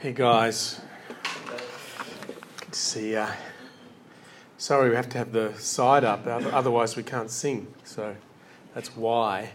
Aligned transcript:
Hey 0.00 0.14
guys, 0.14 0.80
good 2.56 2.72
to 2.72 2.78
see 2.78 3.12
ya. 3.12 3.28
Sorry, 4.56 4.88
we 4.88 4.96
have 4.96 5.10
to 5.10 5.18
have 5.18 5.30
the 5.30 5.52
side 5.58 6.04
up, 6.04 6.26
otherwise 6.26 6.96
we 6.96 7.02
can't 7.02 7.30
sing. 7.30 7.66
So 7.84 8.16
that's 8.74 8.96
why. 8.96 9.50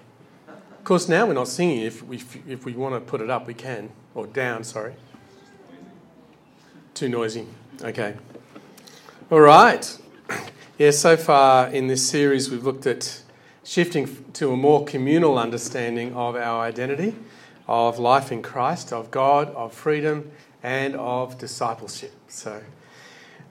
Of 0.47 0.83
course, 0.83 1.09
now 1.09 1.25
we're 1.25 1.33
not 1.33 1.47
singing. 1.47 1.79
If 1.79 2.03
we 2.03 2.21
if 2.47 2.63
we 2.63 2.73
want 2.73 2.93
to 2.93 3.01
put 3.01 3.21
it 3.21 3.29
up, 3.31 3.47
we 3.47 3.55
can 3.55 3.89
or 4.13 4.27
down. 4.27 4.63
Sorry. 4.63 4.93
Too 6.93 7.09
noisy. 7.09 7.47
Okay. 7.81 8.13
All 9.31 9.41
right. 9.41 9.97
Yeah. 10.77 10.91
So 10.91 11.17
far 11.17 11.69
in 11.69 11.87
this 11.87 12.07
series, 12.07 12.51
we've 12.51 12.63
looked 12.63 12.85
at 12.85 13.23
shifting 13.63 14.23
to 14.33 14.51
a 14.51 14.55
more 14.55 14.85
communal 14.85 15.39
understanding 15.39 16.13
of 16.13 16.35
our 16.35 16.61
identity 16.61 17.15
of 17.67 17.99
life 17.99 18.31
in 18.31 18.41
Christ, 18.41 18.93
of 18.93 19.11
God, 19.11 19.49
of 19.55 19.73
freedom, 19.73 20.31
and 20.61 20.95
of 20.95 21.37
discipleship. 21.37 22.13
So, 22.27 22.61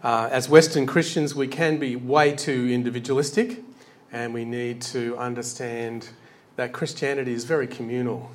uh, 0.02 0.28
as 0.30 0.48
Western 0.48 0.86
Christians, 0.86 1.34
we 1.34 1.48
can 1.48 1.78
be 1.78 1.96
way 1.96 2.34
too 2.34 2.68
individualistic, 2.70 3.62
and 4.12 4.34
we 4.34 4.44
need 4.44 4.82
to 4.82 5.16
understand 5.16 6.08
that 6.56 6.72
Christianity 6.72 7.32
is 7.32 7.44
very 7.44 7.66
communal. 7.66 8.30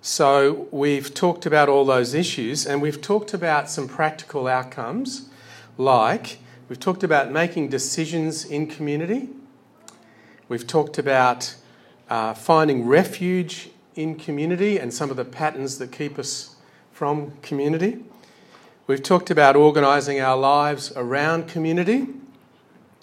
So, 0.00 0.68
we've 0.70 1.12
talked 1.12 1.46
about 1.46 1.68
all 1.68 1.84
those 1.84 2.14
issues, 2.14 2.66
and 2.66 2.80
we've 2.80 3.00
talked 3.00 3.34
about 3.34 3.68
some 3.68 3.88
practical 3.88 4.46
outcomes, 4.46 5.28
like 5.76 6.38
we've 6.68 6.80
talked 6.80 7.02
about 7.02 7.30
making 7.30 7.68
decisions 7.68 8.44
in 8.44 8.66
community, 8.66 9.28
we've 10.48 10.66
talked 10.66 10.98
about 10.98 11.56
uh, 12.08 12.34
finding 12.34 12.86
refuge 12.86 13.70
in 13.96 14.14
community 14.14 14.78
and 14.78 14.92
some 14.92 15.10
of 15.10 15.16
the 15.16 15.24
patterns 15.24 15.78
that 15.78 15.90
keep 15.90 16.18
us 16.18 16.56
from 16.92 17.32
community. 17.42 18.04
We've 18.86 19.02
talked 19.02 19.30
about 19.30 19.56
organising 19.56 20.20
our 20.20 20.36
lives 20.36 20.92
around 20.94 21.48
community 21.48 22.06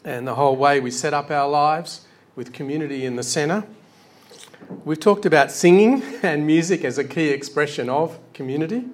and 0.05 0.27
the 0.27 0.35
whole 0.35 0.55
way 0.55 0.79
we 0.79 0.91
set 0.91 1.13
up 1.13 1.31
our 1.31 1.49
lives 1.49 2.05
with 2.35 2.53
community 2.53 3.05
in 3.05 3.15
the 3.15 3.23
centre. 3.23 3.65
We've 4.85 4.99
talked 4.99 5.25
about 5.25 5.51
singing 5.51 6.03
and 6.23 6.47
music 6.47 6.85
as 6.85 6.97
a 6.97 7.03
key 7.03 7.29
expression 7.29 7.89
of 7.89 8.17
community. 8.33 8.85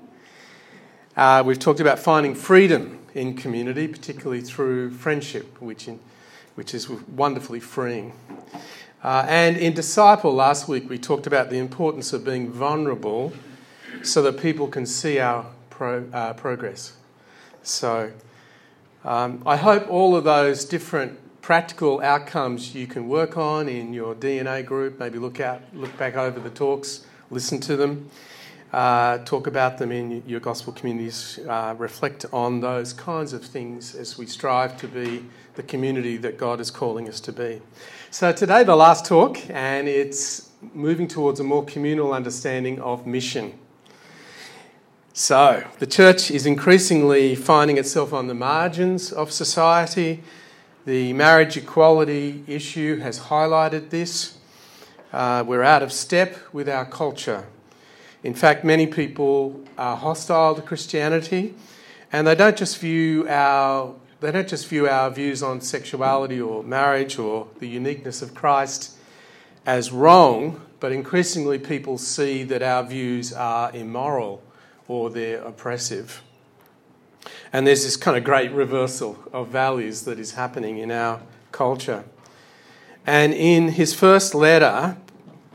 Uh, 1.15 1.43
we've 1.45 1.59
talked 1.59 1.79
about 1.79 1.99
finding 1.99 2.33
freedom 2.33 2.99
in 3.13 3.35
community, 3.35 3.87
particularly 3.87 4.41
through 4.41 4.91
friendship, 4.91 5.61
which, 5.61 5.87
in, 5.87 5.99
which 6.55 6.73
is 6.73 6.89
wonderfully 6.89 7.59
freeing. 7.59 8.13
Uh, 9.01 9.25
and 9.29 9.55
in 9.55 9.73
Disciple 9.73 10.33
last 10.33 10.67
week, 10.67 10.89
we 10.89 10.97
talked 10.97 11.25
about 11.25 11.49
the 11.49 11.57
importance 11.57 12.11
of 12.11 12.25
being 12.25 12.51
vulnerable 12.51 13.31
so 14.03 14.21
that 14.21 14.39
people 14.41 14.67
can 14.67 14.85
see 14.85 15.19
our 15.19 15.45
pro, 15.69 16.05
uh, 16.11 16.33
progress. 16.33 16.93
So 17.63 18.11
um, 19.05 19.41
I 19.45 19.55
hope 19.55 19.89
all 19.89 20.17
of 20.17 20.25
those 20.25 20.65
different 20.65 21.17
practical 21.41 22.01
outcomes 22.01 22.75
you 22.75 22.87
can 22.87 23.07
work 23.07 23.37
on 23.37 23.69
in 23.69 23.93
your 23.93 24.13
DNA 24.13 24.65
group, 24.65 24.99
maybe 24.99 25.17
look 25.17 25.39
out, 25.39 25.61
look 25.73 25.97
back 25.97 26.15
over 26.15 26.39
the 26.39 26.49
talks, 26.49 27.05
listen 27.31 27.61
to 27.61 27.77
them, 27.77 28.09
uh, 28.71 29.17
talk 29.19 29.47
about 29.47 29.77
them 29.77 29.91
in 29.91 30.23
your 30.27 30.39
gospel 30.39 30.71
communities, 30.73 31.39
uh, 31.47 31.73
reflect 31.77 32.25
on 32.31 32.61
those 32.61 32.93
kinds 32.93 33.33
of 33.33 33.43
things 33.43 33.95
as 33.95 34.17
we 34.17 34.25
strive 34.25 34.77
to 34.77 34.87
be 34.87 35.25
the 35.55 35.63
community 35.63 36.17
that 36.17 36.37
God 36.37 36.59
is 36.59 36.69
calling 36.69 37.09
us 37.09 37.19
to 37.21 37.31
be. 37.31 37.61
So, 38.11 38.31
today, 38.31 38.63
the 38.63 38.75
last 38.75 39.05
talk, 39.05 39.37
and 39.49 39.87
it's 39.87 40.49
moving 40.73 41.07
towards 41.07 41.39
a 41.39 41.43
more 41.43 41.65
communal 41.65 42.13
understanding 42.13 42.79
of 42.79 43.07
mission. 43.07 43.57
So, 45.13 45.65
the 45.79 45.87
church 45.87 46.29
is 46.29 46.45
increasingly 46.45 47.35
finding 47.35 47.77
itself 47.77 48.13
on 48.13 48.27
the 48.27 48.35
margins 48.35 49.11
of 49.11 49.31
society. 49.31 50.23
The 50.85 51.13
marriage 51.13 51.57
equality 51.57 52.43
issue 52.47 52.97
has 52.99 53.19
highlighted 53.19 53.89
this. 53.89 54.37
Uh, 55.11 55.43
we're 55.45 55.63
out 55.63 55.81
of 55.81 55.91
step 55.91 56.37
with 56.53 56.69
our 56.69 56.85
culture. 56.85 57.47
In 58.23 58.33
fact, 58.33 58.65
many 58.65 58.85
people 58.85 59.63
are 59.77 59.95
hostile 59.95 60.55
to 60.55 60.61
Christianity, 60.61 61.55
and 62.11 62.27
they 62.27 62.35
don't 62.35 62.57
just 62.57 62.77
view 62.79 63.25
our 63.29 63.95
they 64.21 64.33
don't 64.33 64.49
just 64.49 64.67
view 64.67 64.85
our 64.87 65.09
views 65.09 65.41
on 65.41 65.61
sexuality 65.61 66.41
or 66.41 66.61
marriage 66.61 67.17
or 67.17 67.47
the 67.59 67.67
uniqueness 67.69 68.21
of 68.21 68.35
Christ 68.35 68.97
as 69.65 69.93
wrong, 69.93 70.59
but 70.81 70.91
increasingly 70.91 71.57
people 71.57 71.97
see 71.97 72.43
that 72.43 72.61
our 72.61 72.83
views 72.83 73.31
are 73.31 73.73
immoral 73.73 74.43
or 74.89 75.09
they're 75.09 75.41
oppressive. 75.41 76.21
And 77.53 77.65
there's 77.65 77.83
this 77.83 77.95
kind 77.95 78.17
of 78.17 78.25
great 78.25 78.51
reversal 78.51 79.17
of 79.31 79.47
values 79.47 80.03
that 80.03 80.19
is 80.19 80.33
happening 80.33 80.79
in 80.79 80.91
our 80.91 81.21
culture. 81.53 82.03
And 83.07 83.33
in 83.33 83.69
his 83.69 83.93
first 83.93 84.35
letter, 84.35 84.97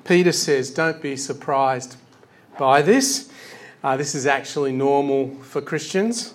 Peter 0.05 0.33
says, 0.33 0.71
Don't 0.71 1.03
be 1.03 1.17
surprised 1.17 1.97
by 2.59 2.82
this. 2.82 3.31
Uh, 3.82 3.97
this 3.97 4.15
is 4.15 4.26
actually 4.26 4.72
normal 4.72 5.34
for 5.42 5.60
Christians. 5.60 6.34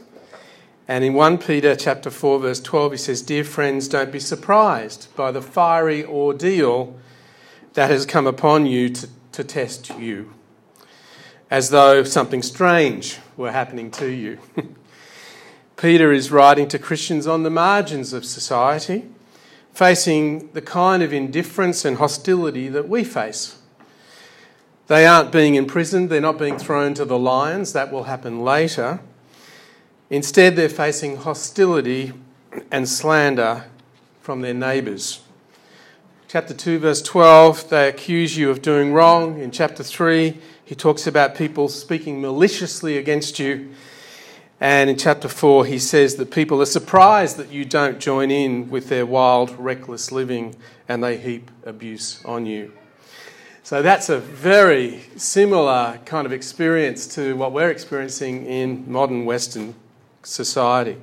And 0.88 1.04
in 1.04 1.14
1 1.14 1.38
Peter 1.38 1.76
chapter 1.76 2.10
4 2.10 2.40
verse 2.40 2.60
12 2.60 2.94
he 2.94 2.98
says, 2.98 3.22
"Dear 3.22 3.44
friends, 3.44 3.88
don't 3.88 4.12
be 4.12 4.20
surprised 4.20 5.08
by 5.16 5.32
the 5.32 5.42
fiery 5.42 6.04
ordeal 6.04 6.96
that 7.74 7.92
has 7.92 8.06
come 8.06 8.26
upon 8.26 8.66
you 8.66 8.90
to, 8.90 9.08
to 9.34 9.44
test 9.44 9.92
you, 10.00 10.34
as 11.52 11.70
though 11.70 12.04
something 12.04 12.42
strange 12.42 13.20
were 13.38 13.52
happening 13.52 13.92
to 13.92 14.08
you." 14.08 14.40
Peter 15.78 16.12
is 16.12 16.32
writing 16.32 16.68
to 16.68 16.80
Christians 16.80 17.26
on 17.26 17.44
the 17.44 17.50
margins 17.50 18.12
of 18.12 18.26
society, 18.26 19.06
facing 19.72 20.52
the 20.54 20.62
kind 20.62 21.02
of 21.02 21.14
indifference 21.14 21.86
and 21.86 21.98
hostility 21.98 22.68
that 22.68 22.90
we 22.90 23.04
face. 23.04 23.59
They 24.90 25.06
aren't 25.06 25.32
being 25.32 25.54
imprisoned, 25.54 26.10
they're 26.10 26.20
not 26.20 26.40
being 26.40 26.58
thrown 26.58 26.96
to 26.96 27.06
the 27.06 27.20
lions, 27.20 27.74
that 27.74 27.92
will 27.92 28.06
happen 28.06 28.44
later. 28.44 29.00
Instead, 30.10 30.56
they're 30.56 30.68
facing 30.68 31.18
hostility 31.18 32.12
and 32.72 32.90
slander 32.90 33.66
from 34.20 34.42
their 34.42 34.56
neighbours. 34.56 35.22
Chapter 36.28 36.56
2, 36.56 36.80
verse 36.80 37.04
12, 37.04 37.70
they 37.70 37.88
accuse 37.88 38.36
you 38.36 38.50
of 38.50 38.64
doing 38.64 38.92
wrong. 38.92 39.40
In 39.40 39.52
chapter 39.52 39.84
3, 39.84 40.36
he 40.66 40.74
talks 40.74 41.06
about 41.06 41.36
people 41.36 41.70
speaking 41.70 42.20
maliciously 42.20 42.98
against 42.98 43.38
you. 43.38 43.70
And 44.60 44.90
in 44.90 44.98
chapter 44.98 45.28
4, 45.28 45.66
he 45.66 45.78
says 45.78 46.16
that 46.16 46.32
people 46.32 46.64
are 46.64 46.66
surprised 46.66 47.38
that 47.38 47.52
you 47.52 47.64
don't 47.64 48.00
join 48.00 48.32
in 48.32 48.72
with 48.72 48.90
their 48.90 49.06
wild, 49.06 49.52
reckless 49.60 50.12
living 50.12 50.56
and 50.88 51.04
they 51.04 51.18
heap 51.18 51.52
abuse 51.64 52.26
on 52.26 52.48
you. 52.48 52.72
So 53.70 53.84
that's 53.84 54.10
a 54.10 54.18
very 54.18 55.02
similar 55.16 56.00
kind 56.04 56.26
of 56.26 56.34
experience 56.34 57.06
to 57.14 57.36
what 57.36 57.52
we're 57.52 57.70
experiencing 57.70 58.48
in 58.48 58.92
modern 58.92 59.26
Western 59.26 59.76
society. 60.24 60.98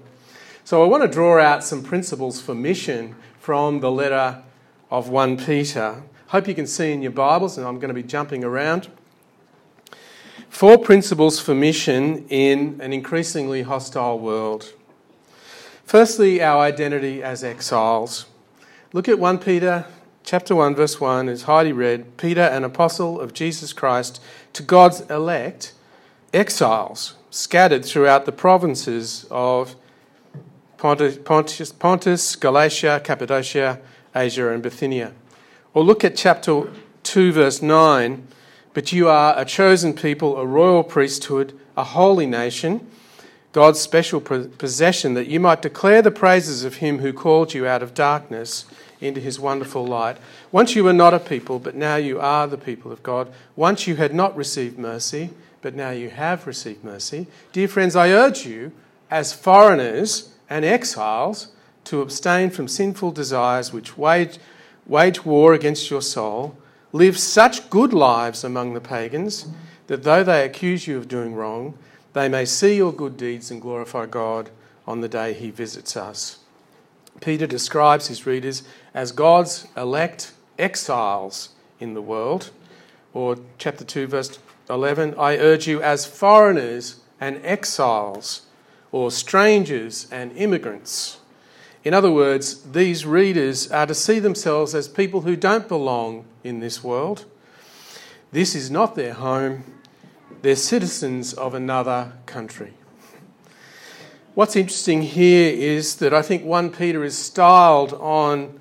So 0.64 0.82
I 0.82 0.88
want 0.88 1.04
to 1.04 1.08
draw 1.08 1.40
out 1.40 1.62
some 1.62 1.80
principles 1.80 2.40
for 2.40 2.56
mission 2.56 3.14
from 3.38 3.78
the 3.78 3.90
letter 3.92 4.42
of 4.90 5.08
1 5.08 5.36
Peter. 5.36 6.02
Hope 6.26 6.48
you 6.48 6.56
can 6.56 6.66
see 6.66 6.90
in 6.90 7.02
your 7.02 7.12
Bibles, 7.12 7.56
and 7.56 7.64
I'm 7.64 7.76
going 7.76 7.86
to 7.86 7.94
be 7.94 8.02
jumping 8.02 8.42
around. 8.42 8.88
Four 10.48 10.76
principles 10.76 11.38
for 11.38 11.54
mission 11.54 12.26
in 12.30 12.80
an 12.80 12.92
increasingly 12.92 13.62
hostile 13.62 14.18
world. 14.18 14.72
Firstly, 15.84 16.42
our 16.42 16.64
identity 16.64 17.22
as 17.22 17.44
exiles. 17.44 18.26
Look 18.92 19.08
at 19.08 19.20
1 19.20 19.38
Peter 19.38 19.86
chapter 20.26 20.56
1 20.56 20.74
verse 20.74 21.00
1 21.00 21.28
is 21.28 21.44
highly 21.44 21.72
read, 21.72 22.16
Peter 22.16 22.40
an 22.40 22.64
apostle 22.64 23.20
of 23.20 23.32
Jesus 23.32 23.72
Christ 23.72 24.20
to 24.54 24.62
God's 24.64 25.02
elect 25.02 25.72
exiles 26.34 27.14
scattered 27.30 27.84
throughout 27.84 28.26
the 28.26 28.32
provinces 28.32 29.24
of 29.30 29.76
Pontus, 30.78 31.72
Pontus, 31.72 32.36
Galatia, 32.36 33.00
Cappadocia, 33.04 33.80
Asia, 34.16 34.52
and 34.52 34.64
Bithynia. 34.64 35.12
Or 35.72 35.84
look 35.84 36.02
at 36.02 36.16
chapter 36.16 36.72
2, 37.04 37.32
verse 37.32 37.62
9. 37.62 38.26
But 38.74 38.92
you 38.92 39.08
are 39.08 39.38
a 39.38 39.44
chosen 39.44 39.94
people, 39.94 40.36
a 40.36 40.44
royal 40.44 40.82
priesthood, 40.82 41.58
a 41.76 41.84
holy 41.84 42.26
nation, 42.26 42.86
God's 43.52 43.80
special 43.80 44.20
possession, 44.20 45.14
that 45.14 45.28
you 45.28 45.38
might 45.38 45.62
declare 45.62 46.02
the 46.02 46.10
praises 46.10 46.64
of 46.64 46.76
him 46.76 46.98
who 46.98 47.12
called 47.12 47.54
you 47.54 47.66
out 47.66 47.82
of 47.82 47.94
darkness 47.94 48.66
into 49.00 49.20
his 49.20 49.38
wonderful 49.38 49.86
light. 49.86 50.16
Once 50.52 50.74
you 50.74 50.84
were 50.84 50.92
not 50.92 51.14
a 51.14 51.18
people, 51.18 51.58
but 51.58 51.74
now 51.74 51.96
you 51.96 52.20
are 52.20 52.46
the 52.46 52.58
people 52.58 52.92
of 52.92 53.02
God. 53.02 53.32
Once 53.54 53.86
you 53.86 53.96
had 53.96 54.14
not 54.14 54.36
received 54.36 54.78
mercy, 54.78 55.30
but 55.60 55.74
now 55.74 55.90
you 55.90 56.10
have 56.10 56.46
received 56.46 56.84
mercy. 56.84 57.26
Dear 57.52 57.68
friends, 57.68 57.96
I 57.96 58.10
urge 58.10 58.46
you, 58.46 58.72
as 59.10 59.32
foreigners 59.32 60.30
and 60.48 60.64
exiles, 60.64 61.48
to 61.84 62.00
abstain 62.00 62.50
from 62.50 62.68
sinful 62.68 63.12
desires 63.12 63.72
which 63.72 63.96
wage, 63.96 64.38
wage 64.86 65.24
war 65.24 65.54
against 65.54 65.90
your 65.90 66.02
soul. 66.02 66.56
Live 66.92 67.18
such 67.18 67.68
good 67.70 67.92
lives 67.92 68.44
among 68.44 68.74
the 68.74 68.80
pagans 68.80 69.46
that 69.86 70.02
though 70.02 70.24
they 70.24 70.44
accuse 70.44 70.86
you 70.86 70.98
of 70.98 71.08
doing 71.08 71.34
wrong, 71.34 71.76
they 72.12 72.28
may 72.28 72.44
see 72.44 72.76
your 72.76 72.92
good 72.92 73.16
deeds 73.16 73.50
and 73.50 73.60
glorify 73.60 74.06
God 74.06 74.50
on 74.86 75.00
the 75.00 75.08
day 75.08 75.32
he 75.32 75.50
visits 75.50 75.96
us. 75.96 76.38
Peter 77.20 77.46
describes 77.46 78.08
his 78.08 78.26
readers 78.26 78.62
as 78.94 79.12
God's 79.12 79.66
elect 79.76 80.32
exiles 80.58 81.50
in 81.80 81.94
the 81.94 82.02
world. 82.02 82.50
Or, 83.12 83.36
chapter 83.58 83.84
2, 83.84 84.06
verse 84.06 84.38
11, 84.68 85.14
I 85.18 85.36
urge 85.38 85.66
you 85.66 85.82
as 85.82 86.06
foreigners 86.06 87.00
and 87.20 87.44
exiles, 87.44 88.42
or 88.92 89.10
strangers 89.10 90.06
and 90.10 90.36
immigrants. 90.36 91.18
In 91.84 91.94
other 91.94 92.10
words, 92.10 92.62
these 92.72 93.06
readers 93.06 93.70
are 93.70 93.86
to 93.86 93.94
see 93.94 94.18
themselves 94.18 94.74
as 94.74 94.88
people 94.88 95.22
who 95.22 95.36
don't 95.36 95.68
belong 95.68 96.24
in 96.42 96.60
this 96.60 96.82
world. 96.82 97.24
This 98.32 98.54
is 98.54 98.70
not 98.70 98.96
their 98.96 99.14
home, 99.14 99.64
they're 100.42 100.56
citizens 100.56 101.32
of 101.32 101.54
another 101.54 102.12
country. 102.26 102.74
What's 104.36 104.54
interesting 104.54 105.00
here 105.00 105.50
is 105.50 105.96
that 105.96 106.12
I 106.12 106.20
think 106.20 106.44
1 106.44 106.68
Peter 106.72 107.02
is 107.02 107.16
styled 107.16 107.94
on 107.94 108.60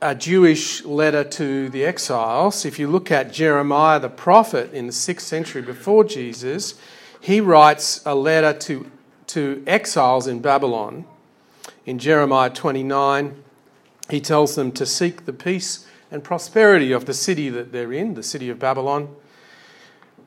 a 0.00 0.14
Jewish 0.14 0.82
letter 0.82 1.24
to 1.24 1.68
the 1.68 1.84
exiles. 1.84 2.64
If 2.64 2.78
you 2.78 2.88
look 2.88 3.10
at 3.10 3.34
Jeremiah 3.34 4.00
the 4.00 4.08
prophet 4.08 4.72
in 4.72 4.86
the 4.86 4.92
6th 4.94 5.20
century 5.20 5.60
before 5.60 6.04
Jesus, 6.04 6.76
he 7.20 7.38
writes 7.38 8.00
a 8.06 8.14
letter 8.14 8.58
to, 8.60 8.90
to 9.26 9.62
exiles 9.66 10.26
in 10.26 10.40
Babylon. 10.40 11.04
In 11.84 11.98
Jeremiah 11.98 12.48
29, 12.48 13.44
he 14.08 14.22
tells 14.22 14.54
them 14.54 14.72
to 14.72 14.86
seek 14.86 15.26
the 15.26 15.34
peace 15.34 15.86
and 16.10 16.24
prosperity 16.24 16.92
of 16.92 17.04
the 17.04 17.12
city 17.12 17.50
that 17.50 17.72
they're 17.72 17.92
in, 17.92 18.14
the 18.14 18.22
city 18.22 18.48
of 18.48 18.58
Babylon. 18.58 19.14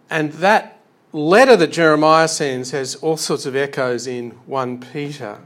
And 0.07 0.33
that 0.33 0.74
letter 1.15 1.55
that 1.55 1.71
Jeremiah 1.71 2.27
sends 2.27 2.71
has 2.71 2.95
all 2.95 3.15
sorts 3.15 3.45
of 3.45 3.55
echoes 3.55 4.05
in 4.05 4.31
1 4.47 4.81
Peter. 4.81 5.39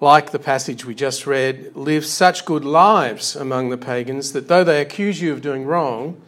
Like 0.00 0.32
the 0.32 0.38
passage 0.38 0.84
we 0.84 0.94
just 0.94 1.26
read, 1.26 1.74
live 1.74 2.04
such 2.04 2.44
good 2.44 2.62
lives 2.62 3.34
among 3.34 3.70
the 3.70 3.78
pagans 3.78 4.32
that 4.32 4.48
though 4.48 4.64
they 4.64 4.82
accuse 4.82 5.22
you 5.22 5.32
of 5.32 5.40
doing 5.40 5.64
wrong, 5.64 6.20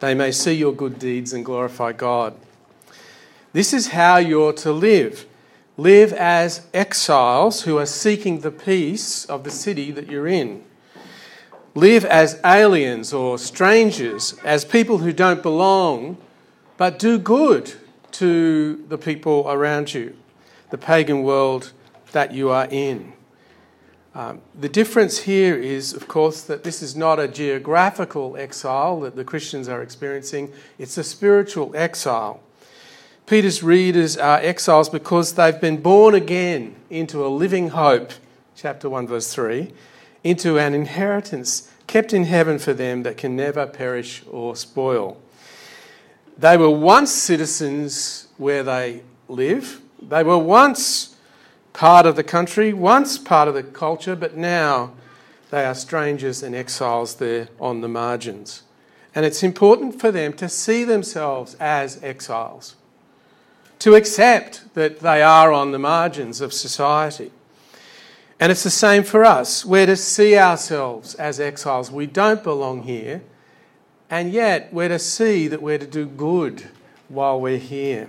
they 0.00 0.12
may 0.12 0.32
see 0.32 0.52
your 0.52 0.74
good 0.74 0.98
deeds 0.98 1.32
and 1.32 1.46
glorify 1.46 1.92
God. 1.92 2.34
This 3.54 3.72
is 3.72 3.88
how 3.88 4.18
you're 4.18 4.52
to 4.52 4.70
live. 4.70 5.24
Live 5.78 6.12
as 6.12 6.66
exiles 6.74 7.62
who 7.62 7.78
are 7.78 7.86
seeking 7.86 8.40
the 8.40 8.50
peace 8.50 9.24
of 9.24 9.44
the 9.44 9.50
city 9.50 9.90
that 9.92 10.10
you're 10.10 10.28
in. 10.28 10.62
Live 11.74 12.04
as 12.04 12.38
aliens 12.44 13.14
or 13.14 13.38
strangers, 13.38 14.34
as 14.44 14.66
people 14.66 14.98
who 14.98 15.12
don't 15.12 15.42
belong 15.42 16.18
but 16.78 16.98
do 16.98 17.18
good 17.18 17.74
to 18.12 18.82
the 18.88 18.96
people 18.96 19.44
around 19.48 19.92
you, 19.92 20.16
the 20.70 20.78
pagan 20.78 21.22
world 21.22 21.72
that 22.12 22.32
you 22.32 22.48
are 22.48 22.66
in. 22.70 23.12
Um, 24.14 24.40
the 24.58 24.68
difference 24.68 25.18
here 25.18 25.54
is, 25.54 25.92
of 25.92 26.08
course, 26.08 26.42
that 26.42 26.64
this 26.64 26.82
is 26.82 26.96
not 26.96 27.20
a 27.20 27.28
geographical 27.28 28.36
exile 28.36 29.00
that 29.00 29.16
the 29.16 29.24
Christians 29.24 29.68
are 29.68 29.82
experiencing, 29.82 30.50
it's 30.78 30.96
a 30.96 31.04
spiritual 31.04 31.76
exile. 31.76 32.40
Peter's 33.26 33.62
readers 33.62 34.16
are 34.16 34.38
exiles 34.38 34.88
because 34.88 35.34
they've 35.34 35.60
been 35.60 35.82
born 35.82 36.14
again 36.14 36.76
into 36.88 37.24
a 37.24 37.28
living 37.28 37.68
hope, 37.68 38.12
chapter 38.56 38.88
1, 38.88 39.06
verse 39.06 39.34
3, 39.34 39.70
into 40.24 40.58
an 40.58 40.74
inheritance 40.74 41.70
kept 41.86 42.12
in 42.12 42.24
heaven 42.24 42.58
for 42.58 42.72
them 42.72 43.02
that 43.02 43.16
can 43.16 43.34
never 43.36 43.66
perish 43.66 44.22
or 44.30 44.54
spoil. 44.54 45.20
They 46.38 46.56
were 46.56 46.70
once 46.70 47.10
citizens 47.10 48.28
where 48.36 48.62
they 48.62 49.02
live. 49.28 49.80
They 50.00 50.22
were 50.22 50.38
once 50.38 51.16
part 51.72 52.06
of 52.06 52.14
the 52.14 52.22
country, 52.22 52.72
once 52.72 53.18
part 53.18 53.48
of 53.48 53.54
the 53.54 53.64
culture, 53.64 54.14
but 54.14 54.36
now 54.36 54.92
they 55.50 55.64
are 55.64 55.74
strangers 55.74 56.42
and 56.42 56.54
exiles 56.54 57.16
there 57.16 57.48
on 57.58 57.80
the 57.80 57.88
margins. 57.88 58.62
And 59.14 59.26
it's 59.26 59.42
important 59.42 60.00
for 60.00 60.12
them 60.12 60.32
to 60.34 60.48
see 60.48 60.84
themselves 60.84 61.56
as 61.58 62.02
exiles, 62.04 62.76
to 63.80 63.96
accept 63.96 64.74
that 64.74 65.00
they 65.00 65.22
are 65.22 65.52
on 65.52 65.72
the 65.72 65.78
margins 65.78 66.40
of 66.40 66.52
society. 66.52 67.32
And 68.38 68.52
it's 68.52 68.62
the 68.62 68.70
same 68.70 69.02
for 69.02 69.24
us. 69.24 69.64
We're 69.64 69.86
to 69.86 69.96
see 69.96 70.38
ourselves 70.38 71.16
as 71.16 71.40
exiles. 71.40 71.90
We 71.90 72.06
don't 72.06 72.44
belong 72.44 72.82
here. 72.82 73.22
And 74.10 74.32
yet, 74.32 74.72
we're 74.72 74.88
to 74.88 74.98
see 74.98 75.48
that 75.48 75.60
we're 75.60 75.78
to 75.78 75.86
do 75.86 76.06
good 76.06 76.68
while 77.08 77.40
we're 77.40 77.58
here. 77.58 78.08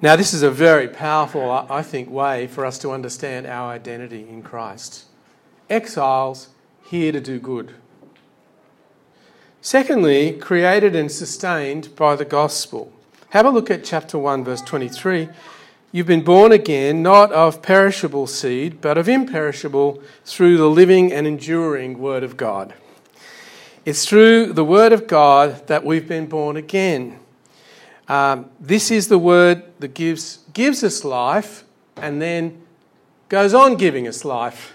Now, 0.00 0.16
this 0.16 0.34
is 0.34 0.42
a 0.42 0.50
very 0.50 0.86
powerful, 0.86 1.50
I 1.50 1.82
think, 1.82 2.10
way 2.10 2.46
for 2.46 2.66
us 2.66 2.78
to 2.80 2.90
understand 2.90 3.46
our 3.46 3.72
identity 3.72 4.28
in 4.28 4.42
Christ. 4.42 5.06
Exiles 5.70 6.48
here 6.84 7.10
to 7.10 7.20
do 7.20 7.38
good. 7.38 7.74
Secondly, 9.60 10.32
created 10.32 10.94
and 10.94 11.10
sustained 11.10 11.96
by 11.96 12.16
the 12.16 12.24
gospel. 12.26 12.92
Have 13.30 13.46
a 13.46 13.50
look 13.50 13.70
at 13.70 13.82
chapter 13.82 14.18
1, 14.18 14.44
verse 14.44 14.60
23. 14.60 15.30
You've 15.90 16.06
been 16.06 16.22
born 16.22 16.52
again, 16.52 17.02
not 17.02 17.32
of 17.32 17.62
perishable 17.62 18.26
seed, 18.26 18.80
but 18.80 18.98
of 18.98 19.08
imperishable, 19.08 20.02
through 20.24 20.58
the 20.58 20.68
living 20.68 21.12
and 21.12 21.26
enduring 21.26 21.98
Word 21.98 22.22
of 22.22 22.36
God. 22.36 22.74
It's 23.84 24.06
through 24.06 24.54
the 24.54 24.64
Word 24.64 24.94
of 24.94 25.06
God 25.06 25.66
that 25.66 25.84
we've 25.84 26.08
been 26.08 26.24
born 26.24 26.56
again. 26.56 27.18
Um, 28.08 28.48
this 28.58 28.90
is 28.90 29.08
the 29.08 29.18
Word 29.18 29.62
that 29.78 29.92
gives, 29.92 30.38
gives 30.54 30.82
us 30.82 31.04
life 31.04 31.64
and 31.96 32.20
then 32.20 32.62
goes 33.28 33.52
on 33.52 33.76
giving 33.76 34.08
us 34.08 34.24
life. 34.24 34.74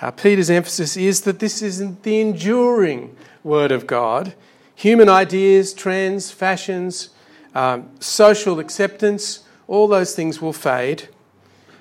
Uh, 0.00 0.12
Peter's 0.12 0.50
emphasis 0.50 0.96
is 0.96 1.22
that 1.22 1.40
this 1.40 1.60
isn't 1.60 2.04
the 2.04 2.20
enduring 2.20 3.16
Word 3.42 3.72
of 3.72 3.88
God. 3.88 4.34
Human 4.76 5.08
ideas, 5.08 5.74
trends, 5.74 6.30
fashions, 6.30 7.10
um, 7.56 7.90
social 7.98 8.60
acceptance, 8.60 9.40
all 9.66 9.88
those 9.88 10.14
things 10.14 10.40
will 10.40 10.52
fade. 10.52 11.08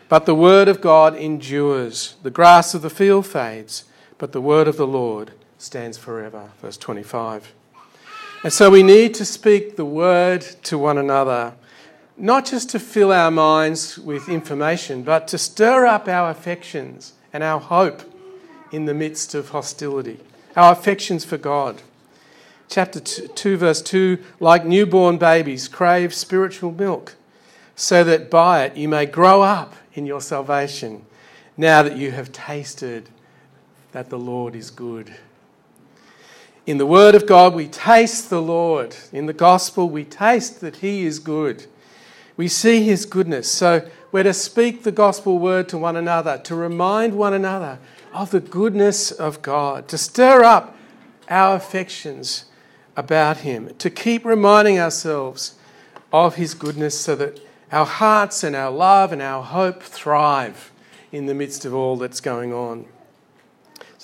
But 0.10 0.26
the 0.26 0.34
Word 0.34 0.70
of 0.70 0.82
God 0.82 1.16
endures. 1.16 2.16
The 2.24 2.32
grass 2.32 2.74
of 2.74 2.82
the 2.82 2.90
field 2.90 3.28
fades, 3.28 3.84
but 4.18 4.32
the 4.32 4.42
Word 4.42 4.68
of 4.68 4.78
the 4.78 4.88
Lord 4.88 5.34
stands 5.68 5.98
forever. 5.98 6.50
Verse 6.62 6.78
25. 6.78 7.54
And 8.44 8.54
so 8.54 8.72
we 8.72 8.84
need 8.84 9.14
to 9.16 9.26
speak 9.26 9.76
the 9.76 9.86
word 9.86 10.42
to 10.64 10.78
one 10.78 10.98
another, 10.98 11.54
not 12.16 12.46
just 12.46 12.70
to 12.70 12.80
fill 12.80 13.12
our 13.12 13.30
minds 13.30 14.00
with 14.00 14.30
information, 14.30 15.04
but 15.04 15.28
to 15.28 15.38
stir 15.38 15.86
up 15.86 16.08
our 16.08 16.30
affections 16.30 17.14
and 17.34 17.44
our 17.44 17.60
hope 17.60 18.02
in 18.72 18.86
the 18.86 18.94
midst 18.94 19.36
of 19.36 19.50
hostility, 19.50 20.20
our 20.56 20.72
affections 20.72 21.26
for 21.26 21.38
God. 21.38 21.82
Chapter 22.70 23.00
2, 23.00 23.58
verse 23.58 23.82
2 23.82 24.20
like 24.40 24.66
newborn 24.66 25.18
babies, 25.18 25.68
crave 25.68 26.14
spiritual 26.14 26.72
milk, 26.72 27.16
so 27.76 28.04
that 28.06 28.30
by 28.30 28.64
it 28.64 28.78
you 28.78 28.88
may 28.88 29.06
grow 29.06 29.42
up 29.42 29.76
in 29.94 30.06
your 30.06 30.22
salvation, 30.22 31.06
now 31.58 31.84
that 31.84 31.98
you 31.98 32.12
have 32.12 32.32
tasted 32.32 33.10
that 33.92 34.10
the 34.10 34.20
Lord 34.20 34.56
is 34.56 34.70
good. 34.70 35.14
In 36.68 36.78
the 36.78 36.86
Word 36.86 37.16
of 37.16 37.26
God, 37.26 37.56
we 37.56 37.70
taste 37.70 38.30
the 38.30 38.42
Lord. 38.42 38.94
In 39.14 39.26
the 39.26 39.32
Gospel, 39.32 39.90
we 39.90 40.04
taste 40.04 40.60
that 40.60 40.76
He 40.76 41.06
is 41.06 41.18
good. 41.18 41.66
We 42.36 42.50
see 42.50 42.84
His 42.84 43.06
goodness. 43.06 43.50
So 43.50 43.90
we're 44.12 44.24
to 44.24 44.34
speak 44.34 44.84
the 44.84 44.92
Gospel 44.92 45.40
word 45.40 45.70
to 45.70 45.78
one 45.78 45.96
another, 45.96 46.38
to 46.40 46.56
remind 46.56 47.18
one 47.18 47.34
another 47.34 47.80
of 48.14 48.32
the 48.32 48.42
goodness 48.42 49.12
of 49.12 49.42
God, 49.42 49.88
to 49.88 49.98
stir 49.98 50.44
up 50.44 50.76
our 51.30 51.56
affections 51.56 52.46
about 52.98 53.38
Him, 53.38 53.74
to 53.78 53.90
keep 53.90 54.26
reminding 54.26 54.78
ourselves 54.78 55.56
of 56.12 56.36
His 56.36 56.54
goodness 56.54 57.00
so 57.00 57.16
that 57.16 57.40
our 57.72 57.86
hearts 57.86 58.44
and 58.44 58.58
our 58.58 58.72
love 58.72 59.14
and 59.14 59.22
our 59.22 59.42
hope 59.42 59.82
thrive 59.82 60.70
in 61.14 61.28
the 61.28 61.34
midst 61.34 61.64
of 61.64 61.74
all 61.74 61.96
that's 61.96 62.20
going 62.20 62.52
on. 62.52 62.88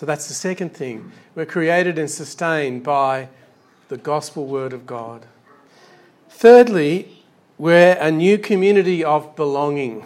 So 0.03 0.07
that's 0.07 0.27
the 0.27 0.33
second 0.33 0.73
thing. 0.73 1.13
We're 1.33 1.45
created 1.45 1.97
and 1.97 2.11
sustained 2.11 2.83
by 2.83 3.29
the 3.87 3.95
gospel 3.95 4.45
word 4.45 4.73
of 4.73 4.85
God. 4.85 5.25
Thirdly, 6.27 7.23
we're 7.57 7.93
a 7.97 8.11
new 8.11 8.37
community 8.37 9.01
of 9.01 9.33
belonging. 9.37 10.05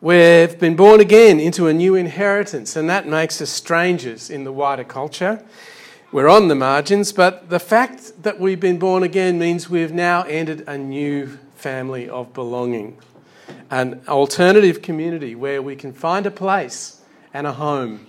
We've 0.00 0.58
been 0.58 0.76
born 0.76 1.00
again 1.00 1.38
into 1.38 1.66
a 1.66 1.74
new 1.74 1.94
inheritance, 1.94 2.74
and 2.74 2.88
that 2.88 3.06
makes 3.06 3.42
us 3.42 3.50
strangers 3.50 4.30
in 4.30 4.44
the 4.44 4.52
wider 4.52 4.82
culture. 4.82 5.44
We're 6.10 6.30
on 6.30 6.48
the 6.48 6.54
margins, 6.54 7.12
but 7.12 7.50
the 7.50 7.60
fact 7.60 8.22
that 8.22 8.40
we've 8.40 8.58
been 8.58 8.78
born 8.78 9.02
again 9.02 9.38
means 9.38 9.68
we've 9.68 9.92
now 9.92 10.22
entered 10.22 10.66
a 10.66 10.78
new 10.78 11.38
family 11.54 12.08
of 12.08 12.32
belonging, 12.32 12.96
an 13.70 14.00
alternative 14.08 14.80
community 14.80 15.34
where 15.34 15.60
we 15.60 15.76
can 15.76 15.92
find 15.92 16.24
a 16.24 16.30
place 16.30 17.02
and 17.34 17.46
a 17.46 17.52
home 17.52 18.06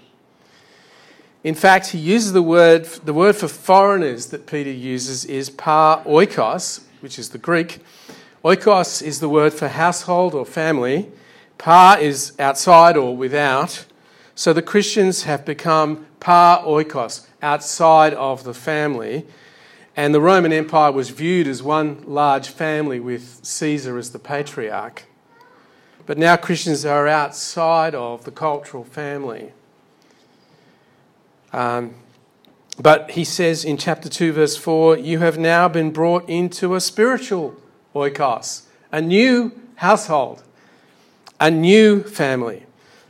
in 1.47 1.55
fact, 1.55 1.91
he 1.91 1.97
uses 1.97 2.33
the 2.33 2.41
word, 2.41 2.83
the 3.05 3.13
word 3.13 3.37
for 3.37 3.47
foreigners 3.47 4.25
that 4.27 4.47
Peter 4.47 4.69
uses 4.69 5.23
is 5.23 5.49
par 5.49 6.03
oikos, 6.03 6.83
which 6.99 7.17
is 7.17 7.29
the 7.29 7.37
Greek. 7.37 7.79
Oikos 8.43 9.01
is 9.01 9.21
the 9.21 9.29
word 9.29 9.53
for 9.53 9.69
household 9.69 10.35
or 10.35 10.45
family. 10.45 11.09
Pa 11.57 11.97
is 12.01 12.33
outside 12.37 12.97
or 12.97 13.15
without. 13.15 13.85
So 14.35 14.51
the 14.51 14.61
Christians 14.61 15.23
have 15.23 15.45
become 15.45 16.05
pa 16.19 16.61
oikos, 16.65 17.27
outside 17.41 18.13
of 18.15 18.43
the 18.43 18.53
family. 18.53 19.25
And 19.95 20.13
the 20.13 20.19
Roman 20.19 20.51
Empire 20.51 20.91
was 20.91 21.11
viewed 21.11 21.47
as 21.47 21.63
one 21.63 22.03
large 22.05 22.49
family 22.49 22.99
with 22.99 23.39
Caesar 23.43 23.97
as 23.97 24.11
the 24.11 24.19
patriarch. 24.19 25.03
But 26.05 26.17
now 26.17 26.35
Christians 26.35 26.83
are 26.83 27.07
outside 27.07 27.95
of 27.95 28.25
the 28.25 28.31
cultural 28.31 28.83
family. 28.83 29.53
Um, 31.53 31.95
but 32.79 33.11
he 33.11 33.23
says 33.23 33.65
in 33.65 33.77
chapter 33.77 34.07
2, 34.09 34.33
verse 34.33 34.55
4, 34.55 34.97
you 34.97 35.19
have 35.19 35.37
now 35.37 35.67
been 35.67 35.91
brought 35.91 36.29
into 36.29 36.75
a 36.75 36.81
spiritual 36.81 37.55
oikos, 37.95 38.63
a 38.91 39.01
new 39.01 39.51
household, 39.75 40.43
a 41.39 41.49
new 41.49 42.03
family. 42.03 42.63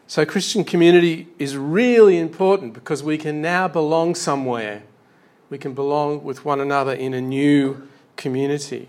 So, 0.09 0.25
Christian 0.25 0.63
community 0.63 1.27
is 1.37 1.57
really 1.57 2.17
important 2.17 2.73
because 2.73 3.03
we 3.03 3.17
can 3.17 3.41
now 3.41 3.67
belong 3.67 4.15
somewhere. 4.15 4.83
We 5.49 5.57
can 5.57 5.73
belong 5.73 6.23
with 6.23 6.45
one 6.45 6.61
another 6.61 6.93
in 6.93 7.13
a 7.13 7.19
new 7.19 7.89
community. 8.15 8.87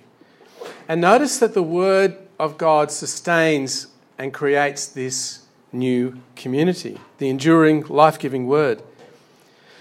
And 0.86 1.00
notice 1.00 1.40
that 1.40 1.54
the 1.54 1.62
Word 1.62 2.16
of 2.38 2.56
God 2.56 2.92
sustains 2.92 3.88
and 4.16 4.32
creates 4.32 4.86
this 4.86 5.40
new 5.72 6.20
community, 6.36 6.98
the 7.18 7.28
enduring, 7.28 7.82
life 7.88 8.18
giving 8.18 8.46
Word. 8.46 8.80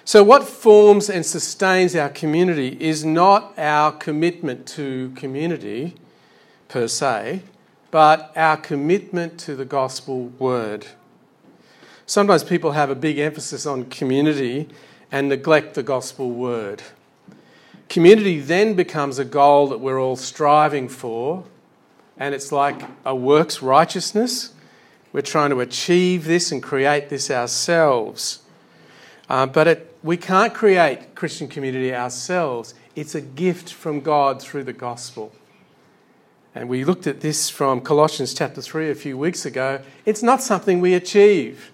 So, 0.07 0.23
what 0.23 0.47
forms 0.47 1.09
and 1.09 1.25
sustains 1.25 1.93
our 1.93 2.07
community 2.07 2.77
is 2.79 3.03
not 3.03 3.53
our 3.59 3.91
commitment 3.91 4.65
to 4.67 5.11
community 5.17 5.95
per 6.69 6.87
se, 6.87 7.41
but 7.91 8.31
our 8.33 8.55
commitment 8.55 9.37
to 9.41 9.53
the 9.53 9.65
gospel 9.65 10.27
word. 10.39 10.87
Sometimes 12.05 12.45
people 12.45 12.71
have 12.71 12.89
a 12.89 12.95
big 12.95 13.19
emphasis 13.19 13.65
on 13.65 13.83
community 13.89 14.69
and 15.11 15.27
neglect 15.27 15.73
the 15.73 15.83
gospel 15.83 16.31
word. 16.31 16.83
Community 17.89 18.39
then 18.39 18.75
becomes 18.75 19.19
a 19.19 19.25
goal 19.25 19.67
that 19.67 19.81
we're 19.81 19.99
all 19.99 20.15
striving 20.15 20.87
for, 20.87 21.43
and 22.17 22.33
it's 22.33 22.53
like 22.53 22.81
a 23.03 23.13
works 23.13 23.61
righteousness. 23.61 24.53
We're 25.11 25.19
trying 25.19 25.49
to 25.49 25.59
achieve 25.59 26.23
this 26.23 26.49
and 26.49 26.63
create 26.63 27.09
this 27.09 27.29
ourselves. 27.29 28.39
Uh, 29.29 29.45
but 29.45 29.67
it, 29.67 29.96
we 30.07 30.15
can't 30.15 30.53
create 30.53 31.15
Christian 31.15 31.49
community 31.49 31.93
ourselves. 31.93 32.73
It's 32.95 33.13
a 33.13 33.19
gift 33.19 33.73
from 33.73 33.99
God 33.99 34.41
through 34.41 34.63
the 34.63 34.71
gospel. 34.71 35.33
And 36.55 36.69
we 36.69 36.85
looked 36.85 37.07
at 37.07 37.19
this 37.19 37.49
from 37.49 37.81
Colossians 37.81 38.33
chapter 38.33 38.61
3 38.61 38.89
a 38.89 38.95
few 38.95 39.17
weeks 39.17 39.45
ago. 39.45 39.81
It's 40.05 40.23
not 40.23 40.41
something 40.41 40.79
we 40.79 40.93
achieve, 40.93 41.71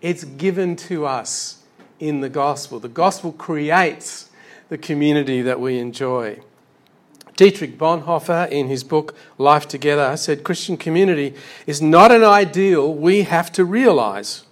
it's 0.00 0.24
given 0.24 0.74
to 0.76 1.04
us 1.04 1.64
in 2.00 2.22
the 2.22 2.30
gospel. 2.30 2.80
The 2.80 2.88
gospel 2.88 3.32
creates 3.32 4.30
the 4.70 4.78
community 4.78 5.42
that 5.42 5.60
we 5.60 5.78
enjoy. 5.78 6.40
Dietrich 7.36 7.76
Bonhoeffer, 7.76 8.48
in 8.48 8.68
his 8.68 8.84
book 8.84 9.14
Life 9.36 9.68
Together, 9.68 10.16
said 10.16 10.44
Christian 10.44 10.78
community 10.78 11.34
is 11.66 11.82
not 11.82 12.10
an 12.10 12.24
ideal 12.24 12.94
we 12.94 13.24
have 13.24 13.52
to 13.52 13.66
realize 13.66 14.45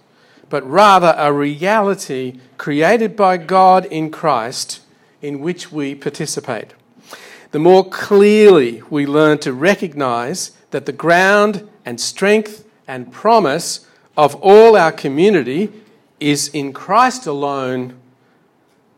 but 0.49 0.69
rather 0.69 1.15
a 1.17 1.33
reality 1.33 2.39
created 2.57 3.15
by 3.15 3.37
God 3.37 3.85
in 3.85 4.11
Christ 4.11 4.81
in 5.21 5.39
which 5.39 5.71
we 5.71 5.95
participate. 5.95 6.73
The 7.51 7.59
more 7.59 7.87
clearly 7.89 8.81
we 8.89 9.05
learn 9.05 9.39
to 9.39 9.53
recognize 9.53 10.51
that 10.71 10.85
the 10.85 10.91
ground 10.91 11.67
and 11.85 11.99
strength 11.99 12.65
and 12.87 13.11
promise 13.11 13.87
of 14.17 14.35
all 14.35 14.75
our 14.75 14.91
community 14.91 15.71
is 16.19 16.47
in 16.49 16.73
Christ 16.73 17.25
alone, 17.25 17.95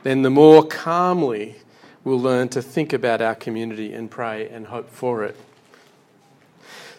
then 0.04 0.22
the 0.22 0.30
more 0.30 0.66
calmly 0.66 1.56
we'll 2.04 2.20
learn 2.20 2.50
to 2.50 2.62
think 2.62 2.94
about 2.94 3.22
our 3.22 3.36
community 3.36 3.94
and 3.94 4.10
pray 4.10 4.48
and 4.50 4.68
hope 4.68 4.90
for 4.90 5.24
it. 5.24 5.36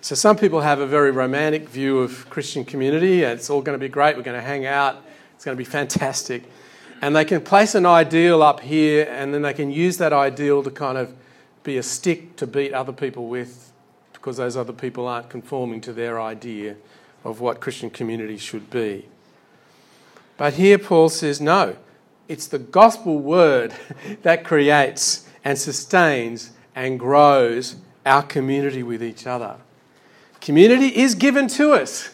So 0.00 0.14
some 0.14 0.36
people 0.36 0.60
have 0.60 0.78
a 0.78 0.86
very 0.86 1.10
romantic 1.10 1.68
view 1.68 1.98
of 1.98 2.28
Christian 2.30 2.64
community. 2.64 3.22
It's 3.22 3.50
all 3.50 3.60
going 3.60 3.78
to 3.78 3.84
be 3.84 3.88
great. 3.88 4.16
We're 4.16 4.22
going 4.22 4.40
to 4.40 4.46
hang 4.46 4.64
out. 4.64 5.02
It's 5.34 5.44
going 5.44 5.56
to 5.56 5.58
be 5.58 5.68
fantastic. 5.68 6.44
And 7.02 7.14
they 7.14 7.24
can 7.24 7.40
place 7.40 7.74
an 7.74 7.86
ideal 7.86 8.42
up 8.42 8.60
here, 8.60 9.08
and 9.10 9.32
then 9.32 9.42
they 9.42 9.54
can 9.54 9.70
use 9.70 9.98
that 9.98 10.12
ideal 10.12 10.62
to 10.62 10.70
kind 10.70 10.98
of 10.98 11.14
be 11.62 11.76
a 11.78 11.82
stick 11.82 12.36
to 12.36 12.46
beat 12.46 12.72
other 12.72 12.92
people 12.92 13.28
with 13.28 13.72
because 14.12 14.36
those 14.36 14.56
other 14.56 14.72
people 14.72 15.06
aren't 15.06 15.28
conforming 15.28 15.80
to 15.80 15.92
their 15.92 16.20
idea 16.20 16.76
of 17.24 17.40
what 17.40 17.60
Christian 17.60 17.90
community 17.90 18.36
should 18.36 18.68
be. 18.70 19.06
But 20.36 20.54
here 20.54 20.78
Paul 20.78 21.08
says, 21.08 21.40
no, 21.40 21.76
it's 22.26 22.46
the 22.46 22.58
gospel 22.58 23.18
word 23.18 23.74
that 24.22 24.44
creates 24.44 25.28
and 25.44 25.58
sustains 25.58 26.52
and 26.74 26.98
grows 26.98 27.76
our 28.04 28.22
community 28.22 28.82
with 28.82 29.02
each 29.02 29.26
other. 29.26 29.56
Community 30.40 30.88
is 30.96 31.14
given 31.14 31.48
to 31.48 31.72
us 31.72 32.10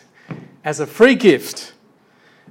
as 0.64 0.80
a 0.80 0.86
free 0.86 1.14
gift. 1.14 1.72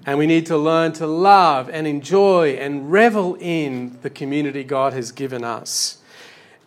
And 0.06 0.18
we 0.20 0.28
need 0.28 0.46
to 0.48 0.58
learn 0.58 0.92
to 0.94 1.08
love 1.08 1.70
and 1.70 1.88
enjoy 1.88 2.56
and 2.56 2.92
revel 2.92 3.36
in 3.40 3.98
the 4.02 4.10
community 4.10 4.64
God 4.64 4.94
has 4.94 5.12
given 5.12 5.44
us. 5.44 6.00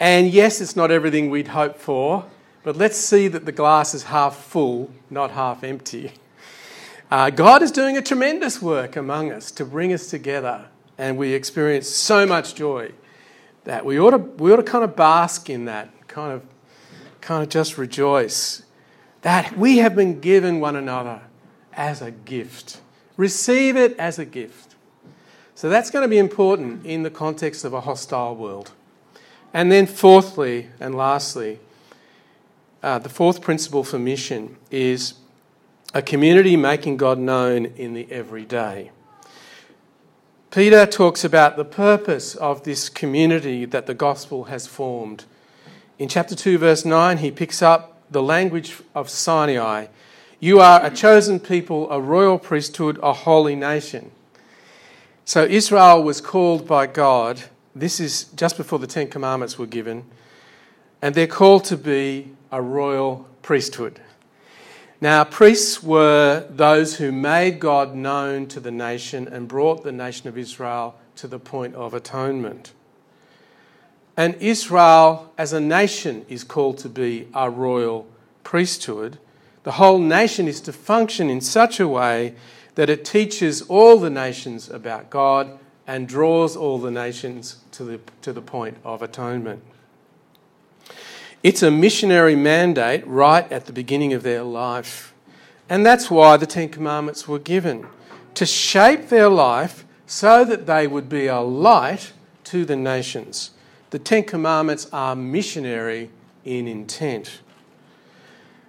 And 0.01 0.31
yes, 0.31 0.61
it's 0.61 0.77
not 0.77 0.91
everything 0.91 1.31
we'd 1.31 1.49
hope 1.49 1.77
for, 1.77 2.25
but 2.63 2.77
let's 2.77 2.97
see 2.97 3.29
that 3.29 3.45
the 3.45 3.53
glass 3.53 3.95
is 3.95 4.05
half 4.05 4.37
full, 4.37 4.91
not 5.11 5.31
half 5.31 5.63
empty. 5.63 6.13
Uh, 7.11 7.31
God 7.31 7.63
is 7.63 7.71
doing 7.71 7.97
a 7.97 8.03
tremendous 8.03 8.61
work 8.61 8.97
among 8.97 9.31
us 9.31 9.51
to 9.53 9.65
bring 9.65 9.93
us 9.93 10.09
together, 10.11 10.67
and 10.99 11.17
we 11.17 11.33
experience 11.33 11.89
so 11.89 12.27
much 12.27 12.55
joy 12.55 12.91
that 13.65 13.85
we 13.85 14.01
ought 14.01 14.11
to, 14.11 14.19
we 14.19 14.53
ought 14.53 14.57
to 14.57 14.63
kind 14.63 14.83
of 14.83 14.97
bask 14.97 15.49
in 15.49 15.67
that, 15.67 15.91
kind 16.09 16.33
of, 16.33 16.43
kind 17.21 17.43
of 17.43 17.49
just 17.49 17.79
rejoice 17.79 18.63
that 19.27 19.59
we 19.59 19.79
have 19.79 19.97
been 19.97 20.21
given 20.21 20.61
one 20.61 20.77
another 20.77 21.21
as 21.73 22.01
a 22.01 22.13
gift. 22.13 22.81
Receive 23.17 23.77
it 23.77 23.99
as 23.99 24.21
a 24.21 24.25
gift. 24.25 24.77
So 25.57 25.69
that's 25.69 25.91
going 25.91 26.05
to 26.05 26.09
be 26.09 26.19
important 26.19 26.87
in 26.87 27.03
the 27.03 27.11
context 27.11 27.65
of 27.65 27.73
a 27.73 27.81
hostile 27.81 28.37
world. 28.37 28.71
And 29.53 29.73
then, 29.73 29.89
fourthly 29.89 30.69
and 30.79 30.95
lastly, 30.95 31.59
uh, 32.85 33.01
the 33.01 33.09
fourth 33.09 33.41
principle 33.41 33.83
for 33.83 33.99
mission 33.99 34.59
is 34.71 35.15
a 35.93 36.03
community 36.03 36.57
making 36.57 36.97
God 36.97 37.19
known 37.19 37.67
in 37.67 37.95
the 37.95 38.07
everyday. 38.13 38.93
Peter 40.53 40.87
talks 40.87 41.25
about 41.25 41.57
the 41.57 41.65
purpose 41.65 42.37
of 42.37 42.63
this 42.63 42.89
community 42.89 43.65
that 43.65 43.87
the 43.87 43.95
gospel 43.95 44.45
has 44.45 44.69
formed. 44.69 45.25
In 45.99 46.09
chapter 46.09 46.37
2, 46.37 46.59
verse 46.59 46.85
9, 46.85 47.19
he 47.19 47.33
picks 47.33 47.61
up 47.61 47.96
the 48.11 48.23
language 48.23 48.77
of 48.95 49.09
Sinai. 49.09 49.87
You 50.41 50.61
are 50.61 50.85
a 50.85 50.91
chosen 50.91 51.41
people, 51.41 51.91
a 51.91 52.01
royal 52.01 52.39
priesthood, 52.39 52.99
a 53.03 53.13
holy 53.13 53.57
nation. 53.57 54.11
So 55.25 55.45
Israel 55.45 56.03
was 56.03 56.21
called 56.21 56.67
by 56.67 56.87
God. 56.87 57.43
This 57.75 57.99
is 58.01 58.25
just 58.37 58.57
before 58.57 58.79
the 58.79 58.87
Ten 58.87 59.09
Commandments 59.09 59.59
were 59.59 59.67
given. 59.67 60.05
And 61.03 61.15
they're 61.15 61.27
called 61.27 61.65
to 61.65 61.77
be 61.77 62.33
a 62.53 62.63
royal 62.63 63.27
priesthood. 63.43 64.01
Now, 65.01 65.25
priests 65.25 65.83
were 65.83 66.47
those 66.49 66.97
who 66.97 67.13
made 67.13 67.61
God 67.61 67.95
known 67.95 68.47
to 68.49 68.61
the 68.61 68.71
nation 68.71 69.29
and 69.29 69.47
brought 69.47 69.85
the 69.85 69.93
nation 69.93 70.29
of 70.29 70.39
Israel 70.39 70.95
to 71.17 71.29
the 71.29 71.39
point 71.39 71.75
of 71.75 71.93
atonement. 71.93 72.73
And 74.17 74.35
Israel, 74.37 75.33
as 75.37 75.53
a 75.53 75.61
nation, 75.61 76.25
is 76.29 76.43
called 76.43 76.79
to 76.79 76.89
be 76.89 77.29
a 77.35 77.51
royal 77.51 78.07
priesthood. 78.45 79.19
The 79.65 79.73
whole 79.73 79.99
nation 79.99 80.49
is 80.49 80.61
to 80.63 80.73
function 80.73 81.29
in 81.29 81.41
such 81.41 81.81
a 81.81 81.89
way 81.89 82.35
that 82.77 82.89
it 82.89 83.05
teaches 83.05 83.63
all 83.63 83.99
the 83.99 84.11
nations 84.11 84.71
about 84.71 85.11
God 85.11 85.59
and 85.87 86.09
draws 86.09 86.57
all 86.57 86.79
the 86.79 86.91
nations 86.91 87.59
to 87.73 87.85
the, 87.85 88.01
to 88.23 88.33
the 88.33 88.43
point 88.43 88.77
of 88.85 89.03
atonement. 89.03 89.63
It's 91.43 91.63
a 91.63 91.71
missionary 91.71 92.37
mandate 92.37 93.07
right 93.07 93.51
at 93.53 93.67
the 93.67 93.73
beginning 93.73 94.13
of 94.13 94.23
their 94.23 94.43
life. 94.43 95.15
And 95.69 95.85
that's 95.85 96.11
why 96.11 96.37
the 96.37 96.47
Ten 96.47 96.69
Commandments 96.69 97.29
were 97.29 97.39
given 97.39 97.87
to 98.35 98.47
shape 98.47 99.09
their 99.09 99.29
life 99.29 99.85
so 100.07 100.45
that 100.45 100.67
they 100.67 100.87
would 100.87 101.09
be 101.09 101.27
a 101.27 101.41
light 101.41 102.13
to 102.45 102.65
the 102.65 102.77
nations. 102.77 103.51
The 103.91 103.99
Ten 103.99 104.25
Commandments 104.25 104.89
are 104.93 105.15
missionary 105.15 106.11
in 106.45 106.67
intent. 106.67 107.41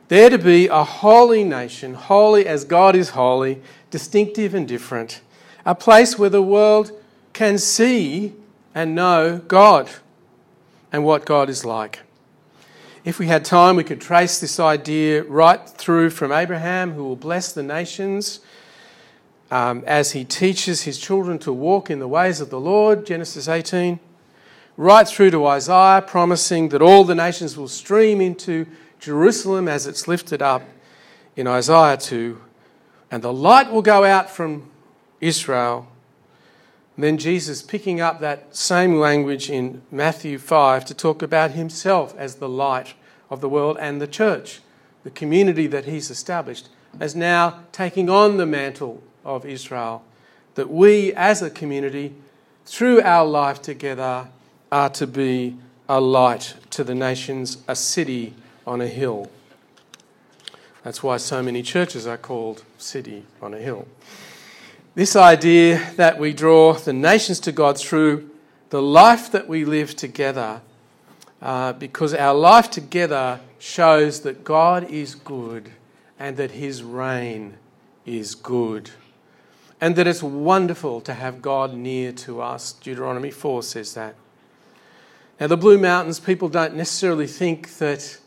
They're 0.07 0.29
to 0.29 0.38
be 0.38 0.67
a 0.67 0.83
holy 0.83 1.43
nation, 1.43 1.93
holy 1.93 2.45
as 2.45 2.63
God 2.63 2.95
is 2.95 3.09
holy, 3.09 3.62
distinctive 3.91 4.53
and 4.53 4.67
different, 4.67 5.21
a 5.65 5.75
place 5.75 6.17
where 6.17 6.29
the 6.29 6.41
world 6.41 6.91
can 7.33 7.57
see 7.57 8.33
and 8.74 8.95
know 8.95 9.39
God 9.47 9.89
and 10.91 11.03
what 11.03 11.25
God 11.25 11.50
is 11.50 11.65
like. 11.65 12.00
If 13.03 13.19
we 13.19 13.27
had 13.27 13.43
time, 13.43 13.75
we 13.75 13.83
could 13.83 14.01
trace 14.01 14.39
this 14.39 14.59
idea 14.59 15.24
right 15.24 15.67
through 15.67 16.12
from 16.12 16.31
Abraham, 16.31 16.93
who 16.93 17.03
will 17.03 17.15
bless 17.15 17.51
the 17.51 17.63
nations 17.63 18.39
um, 19.50 19.83
as 19.88 20.12
he 20.12 20.25
teaches 20.25 20.83
his 20.83 21.00
children 21.00 21.39
to 21.39 21.53
walk 21.53 21.89
in 21.89 22.00
the 22.00 22.07
ways 22.07 22.41
of 22.41 22.50
the 22.50 22.59
Lord, 22.59 23.05
Genesis 23.05 23.47
18, 23.47 24.00
right 24.77 25.07
through 25.07 25.31
to 25.31 25.46
Isaiah, 25.48 26.03
promising 26.05 26.69
that 26.69 26.81
all 26.81 27.03
the 27.03 27.15
nations 27.15 27.57
will 27.57 27.67
stream 27.67 28.22
into 28.22 28.67
Jerusalem 29.00 29.67
as 29.67 29.88
it's 29.88 30.07
lifted 30.07 30.41
up 30.41 30.62
in 31.36 31.48
Isaiah 31.48 31.98
2, 31.98 32.39
and 33.12 33.24
the 33.24 33.34
light 33.34 33.72
will 33.72 33.81
go 33.81 34.03
out 34.03 34.29
from 34.29 34.69
Israel. 35.19 35.88
And 36.96 37.03
then 37.03 37.17
Jesus 37.17 37.62
picking 37.62 38.01
up 38.01 38.19
that 38.19 38.55
same 38.55 38.96
language 39.00 39.50
in 39.50 39.81
Matthew 39.91 40.38
5 40.38 40.86
to 40.86 40.93
talk 40.93 41.22
about 41.22 41.51
himself 41.51 42.15
as 42.17 42.36
the 42.36 42.50
light 42.50 42.96
of 43.29 43.41
the 43.41 43.50
world 43.50 43.77
and 43.79 44.01
the 44.01 44.07
church, 44.07 44.62
the 45.03 45.12
community 45.12 45.67
that 45.67 45.86
he's 45.86 46.10
established, 46.10 46.69
as 47.00 47.15
now 47.15 47.60
taking 47.72 48.10
on 48.10 48.38
the 48.38 48.46
mantle 48.46 49.03
of 49.24 49.46
Israel. 49.46 50.03
That 50.55 50.72
we 50.72 51.13
as 51.13 51.43
a 51.43 51.51
community, 51.51 52.15
through 52.65 53.01
our 53.01 53.25
life 53.25 53.62
together, 53.62 54.29
are 54.71 54.89
to 54.89 55.07
be 55.07 55.55
a 55.89 56.01
light 56.01 56.55
to 56.71 56.83
the 56.83 56.95
nations, 56.95 57.57
a 57.67 57.75
city 57.75 58.33
on 58.65 58.81
a 58.81 58.88
hill. 58.88 59.29
That's 60.83 61.03
why 61.03 61.17
so 61.17 61.43
many 61.43 61.63
churches 61.63 62.07
are 62.07 62.17
called 62.17 62.63
City 62.77 63.25
on 63.41 63.53
a 63.53 63.57
Hill. 63.57 63.88
This 64.95 65.15
idea 65.15 65.91
that 65.97 66.17
we 66.17 66.33
draw 66.33 66.74
the 66.74 66.93
nations 66.93 67.39
to 67.41 67.51
God 67.51 67.77
through 67.77 68.29
the 68.69 68.81
life 68.81 69.31
that 69.31 69.47
we 69.47 69.65
live 69.65 69.95
together, 69.95 70.62
uh, 71.41 71.74
because 71.74 72.13
our 72.13 72.33
life 72.33 72.69
together 72.71 73.39
shows 73.59 74.21
that 74.21 74.43
God 74.43 74.89
is 74.89 75.15
good 75.15 75.71
and 76.17 76.38
that 76.38 76.51
His 76.51 76.83
reign 76.83 77.57
is 78.05 78.33
good. 78.33 78.89
And 79.79 79.95
that 79.97 80.07
it's 80.07 80.24
wonderful 80.24 81.01
to 81.01 81.13
have 81.13 81.41
God 81.41 81.74
near 81.74 82.12
to 82.13 82.41
us. 82.41 82.71
Deuteronomy 82.71 83.29
4 83.29 83.62
says 83.62 83.93
that. 83.93 84.15
Now, 85.39 85.46
the 85.46 85.58
Blue 85.58 85.77
Mountains, 85.77 86.20
people 86.20 86.50
don't 86.50 86.74
necessarily 86.74 87.27
think 87.27 87.77
that 87.77 88.17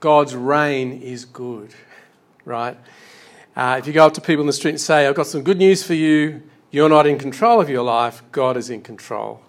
God's 0.00 0.34
reign 0.34 1.02
is 1.02 1.26
good, 1.26 1.74
right? 2.46 2.78
Uh, 3.54 3.76
if 3.78 3.86
you 3.86 3.92
go 3.92 4.06
up 4.06 4.14
to 4.14 4.22
people 4.22 4.40
in 4.40 4.46
the 4.46 4.52
street 4.54 4.70
and 4.70 4.80
say, 4.80 5.06
I've 5.06 5.14
got 5.14 5.26
some 5.26 5.42
good 5.42 5.58
news 5.58 5.82
for 5.82 5.92
you, 5.92 6.42
you're 6.70 6.88
not 6.88 7.06
in 7.06 7.18
control 7.18 7.60
of 7.60 7.68
your 7.68 7.82
life, 7.82 8.22
God 8.32 8.56
is 8.56 8.70
in 8.70 8.80
control. 8.80 9.42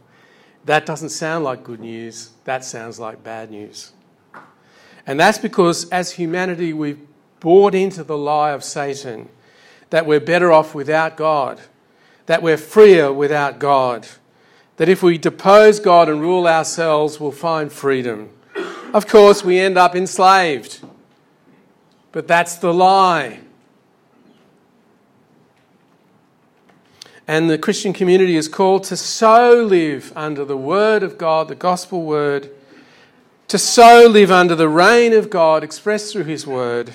That 0.65 0.85
doesn't 0.85 1.09
sound 1.09 1.45
like 1.45 1.63
good 1.63 1.79
news, 1.79 2.31
that 2.43 2.65
sounds 2.65 2.99
like 2.99 3.23
bad 3.23 3.49
news. 3.49 3.93
And 5.07 5.17
that's 5.17 5.37
because 5.37 5.87
as 5.89 6.11
humanity, 6.11 6.73
we've 6.73 6.99
bought 7.39 7.73
into 7.73 8.03
the 8.03 8.17
lie 8.17 8.51
of 8.51 8.63
Satan 8.63 9.29
that 9.89 10.05
we're 10.05 10.19
better 10.19 10.51
off 10.51 10.75
without 10.75 11.15
God, 11.15 11.61
that 12.25 12.41
we're 12.41 12.57
freer 12.57 13.13
without 13.13 13.59
God, 13.59 14.05
that 14.77 14.89
if 14.89 15.01
we 15.01 15.17
depose 15.17 15.79
God 15.79 16.09
and 16.09 16.21
rule 16.21 16.47
ourselves, 16.47 17.19
we'll 17.19 17.31
find 17.31 17.71
freedom. 17.71 18.29
Of 18.93 19.07
course, 19.07 19.43
we 19.43 19.59
end 19.59 19.77
up 19.77 19.95
enslaved. 19.95 20.81
But 22.11 22.27
that's 22.27 22.55
the 22.55 22.73
lie. 22.73 23.39
And 27.27 27.49
the 27.49 27.57
Christian 27.57 27.91
community 27.91 28.35
is 28.35 28.47
called 28.47 28.83
to 28.85 28.95
so 28.95 29.63
live 29.63 30.13
under 30.15 30.45
the 30.45 30.57
Word 30.57 31.03
of 31.03 31.17
God, 31.17 31.47
the 31.47 31.55
gospel 31.55 32.03
word, 32.03 32.51
to 33.47 33.57
so 33.57 34.07
live 34.07 34.31
under 34.31 34.55
the 34.55 34.69
reign 34.69 35.13
of 35.13 35.29
God 35.29 35.63
expressed 35.63 36.13
through 36.13 36.25
His 36.25 36.45
Word, 36.45 36.93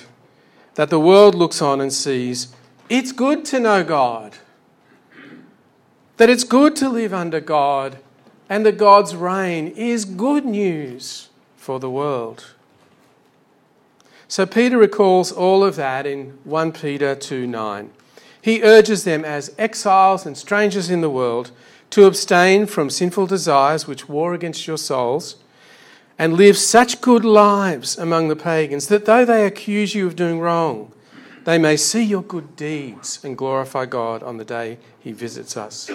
that 0.75 0.89
the 0.89 1.01
world 1.01 1.35
looks 1.35 1.61
on 1.61 1.81
and 1.81 1.93
sees 1.93 2.55
it's 2.89 3.13
good 3.13 3.45
to 3.47 3.61
know 3.61 3.85
God, 3.85 4.37
that 6.21 6.29
it's 6.29 6.45
good 6.45 6.77
to 6.77 6.87
live 6.87 7.15
under 7.15 7.41
God, 7.41 7.97
and 8.47 8.67
that 8.67 8.77
God's 8.77 9.17
reign 9.17 9.69
is 9.69 10.05
good 10.05 10.45
news 10.45 11.31
for 11.57 11.81
the 11.81 11.89
world. 11.89 12.53
So 14.29 14.45
Peter 14.45 14.77
recalls 14.77 15.33
all 15.33 15.65
of 15.65 15.77
that 15.77 16.05
in 16.05 16.39
1 16.45 16.73
Peter 16.73 17.15
2 17.15 17.47
9. 17.47 17.91
He 18.43 18.63
urges 18.63 19.05
them 19.05 19.25
as 19.25 19.55
exiles 19.57 20.27
and 20.27 20.37
strangers 20.37 20.91
in 20.91 21.01
the 21.01 21.09
world 21.09 21.53
to 21.89 22.05
abstain 22.05 22.67
from 22.67 22.91
sinful 22.91 23.27
desires 23.27 23.87
which 23.87 24.07
war 24.07 24.35
against 24.35 24.67
your 24.67 24.77
souls 24.77 25.37
and 26.19 26.35
live 26.35 26.59
such 26.59 27.01
good 27.01 27.25
lives 27.25 27.97
among 27.97 28.29
the 28.29 28.37
pagans 28.37 28.89
that 28.89 29.07
though 29.07 29.25
they 29.25 29.47
accuse 29.47 29.95
you 29.95 30.07
of 30.07 30.17
doing 30.17 30.39
wrong, 30.39 30.93
they 31.45 31.59
may 31.59 31.77
see 31.77 32.03
your 32.03 32.23
good 32.23 32.57
deeds 32.57 33.25
and 33.25 33.37
glorify 33.37 33.87
God 33.87 34.23
on 34.23 34.37
the 34.37 34.45
day 34.45 34.79
He 34.99 35.13
visits 35.13 35.57
us. 35.57 35.91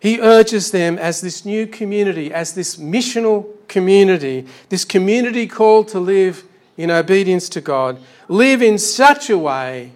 He 0.00 0.18
urges 0.18 0.70
them 0.70 0.98
as 0.98 1.20
this 1.20 1.44
new 1.44 1.66
community, 1.66 2.32
as 2.32 2.54
this 2.54 2.76
missional 2.76 3.46
community, 3.68 4.46
this 4.70 4.84
community 4.84 5.46
called 5.46 5.88
to 5.88 6.00
live 6.00 6.44
in 6.76 6.90
obedience 6.90 7.48
to 7.50 7.60
God, 7.60 8.00
live 8.26 8.62
in 8.62 8.78
such 8.78 9.28
a 9.28 9.36
way 9.36 9.92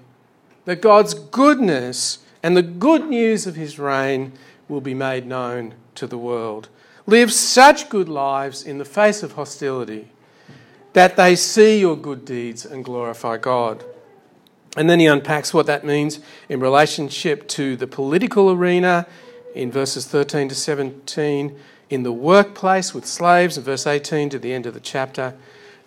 that 0.66 0.82
God's 0.82 1.14
goodness 1.14 2.18
and 2.42 2.54
the 2.54 2.62
good 2.62 3.06
news 3.06 3.46
of 3.46 3.56
his 3.56 3.78
reign 3.78 4.32
will 4.68 4.82
be 4.82 4.92
made 4.92 5.26
known 5.26 5.74
to 5.94 6.06
the 6.06 6.18
world. 6.18 6.68
Live 7.06 7.32
such 7.32 7.88
good 7.88 8.08
lives 8.08 8.62
in 8.62 8.76
the 8.76 8.84
face 8.84 9.22
of 9.22 9.32
hostility 9.32 10.10
that 10.92 11.16
they 11.16 11.36
see 11.36 11.80
your 11.80 11.96
good 11.96 12.24
deeds 12.24 12.64
and 12.64 12.84
glorify 12.84 13.36
God. 13.36 13.84
And 14.76 14.90
then 14.90 15.00
he 15.00 15.06
unpacks 15.06 15.54
what 15.54 15.66
that 15.66 15.84
means 15.84 16.20
in 16.48 16.60
relationship 16.60 17.46
to 17.48 17.76
the 17.76 17.86
political 17.86 18.50
arena 18.50 19.06
in 19.54 19.70
verses 19.70 20.06
13 20.06 20.48
to 20.48 20.54
17, 20.54 21.56
in 21.90 22.02
the 22.02 22.12
workplace 22.12 22.92
with 22.92 23.06
slaves 23.06 23.56
in 23.56 23.62
verse 23.62 23.86
18 23.86 24.30
to 24.30 24.38
the 24.38 24.52
end 24.52 24.66
of 24.66 24.74
the 24.74 24.80
chapter, 24.80 25.34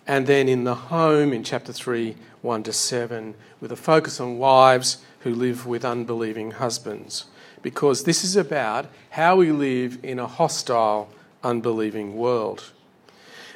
and 0.05 0.25
then 0.25 0.47
in 0.47 0.63
the 0.63 0.75
home 0.75 1.33
in 1.33 1.43
chapter 1.43 1.73
3, 1.73 2.15
1 2.41 2.63
to 2.63 2.71
7, 2.71 3.35
with 3.59 3.71
a 3.71 3.75
focus 3.75 4.21
on 4.21 4.37
wives 4.37 4.99
who 5.21 5.35
live 5.35 5.65
with 5.65 5.83
unbelieving 5.83 6.51
husbands. 6.51 7.25
Because 7.61 8.03
this 8.03 8.23
is 8.23 8.37
about 8.37 8.87
how 9.09 9.35
we 9.35 9.51
live 9.51 9.97
in 10.03 10.19
a 10.19 10.27
hostile, 10.27 11.09
unbelieving 11.43 12.15
world. 12.15 12.71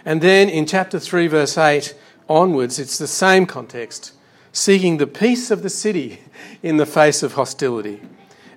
And 0.04 0.20
then 0.22 0.50
in 0.50 0.66
chapter 0.66 1.00
3, 1.00 1.28
verse 1.28 1.58
8 1.58 1.94
onwards, 2.28 2.80
it's 2.80 2.98
the 2.98 3.08
same 3.08 3.46
context 3.46 4.12
seeking 4.54 4.98
the 4.98 5.08
peace 5.08 5.52
of 5.52 5.64
the 5.64 5.70
city 5.70 6.20
in 6.62 6.78
the 6.78 6.86
face 6.86 7.24
of 7.24 7.34
hostility. 7.34 8.02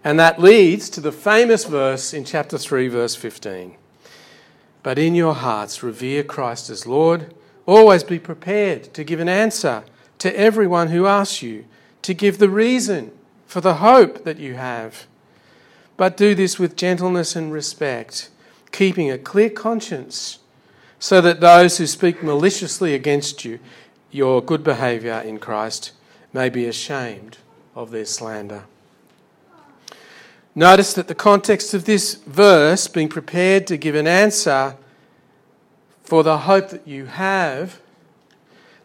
And 0.02 0.18
that 0.18 0.40
leads 0.40 0.90
to 0.90 1.00
the 1.00 1.12
famous 1.12 1.64
verse 1.64 2.12
in 2.12 2.24
chapter 2.24 2.58
3, 2.58 2.88
verse 2.88 3.14
15. 3.14 3.76
But 4.82 4.98
in 4.98 5.14
your 5.14 5.34
hearts, 5.34 5.82
revere 5.82 6.22
Christ 6.22 6.68
as 6.68 6.86
Lord 6.86 7.32
Always 7.66 8.04
be 8.04 8.18
prepared 8.18 8.92
to 8.94 9.04
give 9.04 9.20
an 9.20 9.28
answer 9.28 9.84
to 10.18 10.38
everyone 10.38 10.88
who 10.88 11.06
asks 11.06 11.42
you, 11.42 11.64
to 12.02 12.12
give 12.12 12.38
the 12.38 12.50
reason 12.50 13.10
for 13.46 13.60
the 13.60 13.76
hope 13.76 14.24
that 14.24 14.38
you 14.38 14.54
have. 14.54 15.06
But 15.96 16.16
do 16.16 16.34
this 16.34 16.58
with 16.58 16.76
gentleness 16.76 17.34
and 17.34 17.52
respect, 17.52 18.28
keeping 18.72 19.10
a 19.10 19.18
clear 19.18 19.48
conscience, 19.48 20.40
so 20.98 21.20
that 21.20 21.40
those 21.40 21.78
who 21.78 21.86
speak 21.86 22.22
maliciously 22.22 22.94
against 22.94 23.44
you, 23.44 23.58
your 24.14 24.40
good 24.40 24.62
behaviour 24.62 25.18
in 25.18 25.40
Christ, 25.40 25.90
may 26.32 26.48
be 26.48 26.66
ashamed 26.66 27.36
of 27.74 27.90
their 27.90 28.04
slander. 28.04 28.62
Notice 30.54 30.92
that 30.92 31.08
the 31.08 31.16
context 31.16 31.74
of 31.74 31.84
this 31.84 32.14
verse, 32.14 32.86
being 32.86 33.08
prepared 33.08 33.66
to 33.66 33.76
give 33.76 33.96
an 33.96 34.06
answer, 34.06 34.76
for 36.04 36.22
the 36.22 36.38
hope 36.38 36.68
that 36.68 36.86
you 36.86 37.06
have, 37.06 37.80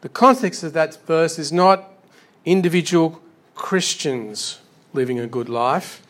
the 0.01 0.09
context 0.09 0.63
of 0.63 0.73
that 0.73 0.95
verse 1.05 1.37
is 1.37 1.51
not 1.51 1.91
individual 2.43 3.21
Christians 3.53 4.61
living 4.93 5.19
a 5.19 5.27
good 5.27 5.47
life 5.47 6.01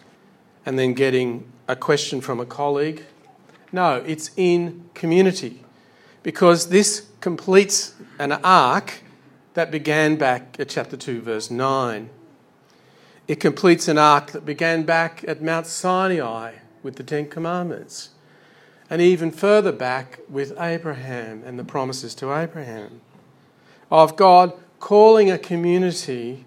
and 0.66 0.80
then 0.80 0.94
getting 0.94 1.52
a 1.68 1.76
question 1.76 2.22
from 2.22 2.40
a 2.40 2.46
colleague. 2.46 3.04
No, 3.74 3.98
it's 4.08 4.32
in 4.38 4.90
community 4.94 5.62
because 6.24 6.70
this 6.70 7.08
completes 7.20 7.96
an 8.18 8.32
arc 8.32 9.02
that 9.54 9.72
began 9.72 10.16
back 10.16 10.56
at 10.60 10.70
chapter 10.70 10.98
2, 10.98 11.22
verse 11.22 11.50
9. 11.50 12.10
It 13.28 13.40
completes 13.40 13.88
an 13.88 13.98
arc 13.98 14.32
that 14.32 14.46
began 14.46 14.84
back 14.84 15.24
at 15.28 15.42
Mount 15.42 15.68
Sinai 15.68 16.54
with 16.82 16.96
the 16.96 17.04
Ten 17.04 17.28
Commandments 17.28 18.10
and 18.90 19.02
even 19.02 19.32
further 19.32 19.72
back 19.72 20.20
with 20.28 20.60
Abraham 20.60 21.44
and 21.46 21.60
the 21.60 21.64
promises 21.64 22.16
to 22.16 22.34
Abraham 22.34 23.02
of 23.92 24.16
God 24.16 24.54
calling 24.80 25.30
a 25.30 25.38
community 25.38 26.46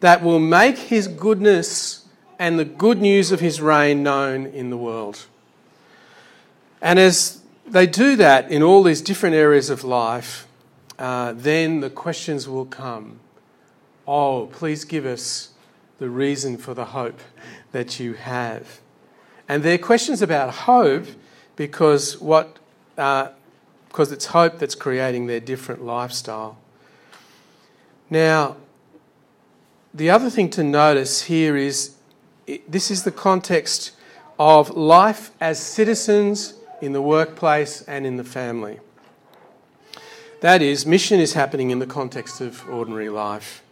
that 0.00 0.22
will 0.22 0.38
make 0.38 0.76
his 0.76 1.08
goodness 1.08 2.06
and 2.38 2.58
the 2.58 2.64
good 2.64 3.00
news 3.00 3.32
of 3.32 3.40
his 3.40 3.60
reign 3.60 4.02
known 4.02 4.46
in 4.46 4.68
the 4.68 4.76
world. 4.76 5.26
And 6.82 6.98
as 6.98 7.40
they 7.66 7.86
do 7.86 8.16
that 8.16 8.50
in 8.50 8.62
all 8.62 8.82
these 8.82 9.00
different 9.00 9.34
areas 9.34 9.70
of 9.70 9.82
life, 9.82 10.45
uh, 10.98 11.32
then 11.32 11.80
the 11.80 11.90
questions 11.90 12.48
will 12.48 12.66
come. 12.66 13.20
Oh, 14.06 14.48
please 14.52 14.84
give 14.84 15.04
us 15.04 15.50
the 15.98 16.08
reason 16.08 16.56
for 16.56 16.74
the 16.74 16.86
hope 16.86 17.20
that 17.72 17.98
you 17.98 18.14
have. 18.14 18.80
And 19.48 19.62
they're 19.62 19.78
questions 19.78 20.22
about 20.22 20.52
hope 20.52 21.06
because 21.56 22.18
what 22.20 22.58
uh, 22.98 23.30
because 23.88 24.12
it's 24.12 24.26
hope 24.26 24.58
that's 24.58 24.74
creating 24.74 25.26
their 25.26 25.40
different 25.40 25.82
lifestyle. 25.82 26.58
Now, 28.10 28.56
the 29.94 30.10
other 30.10 30.28
thing 30.28 30.50
to 30.50 30.62
notice 30.62 31.22
here 31.22 31.56
is 31.56 31.94
this 32.68 32.90
is 32.90 33.04
the 33.04 33.10
context 33.10 33.92
of 34.38 34.70
life 34.70 35.30
as 35.40 35.58
citizens 35.58 36.54
in 36.82 36.92
the 36.92 37.00
workplace 37.00 37.80
and 37.82 38.06
in 38.06 38.16
the 38.16 38.24
family. 38.24 38.80
That 40.46 40.62
is, 40.62 40.86
mission 40.86 41.18
is 41.18 41.32
happening 41.32 41.70
in 41.70 41.80
the 41.80 41.86
context 41.86 42.40
of 42.40 42.64
ordinary 42.68 43.08
life. 43.08 43.64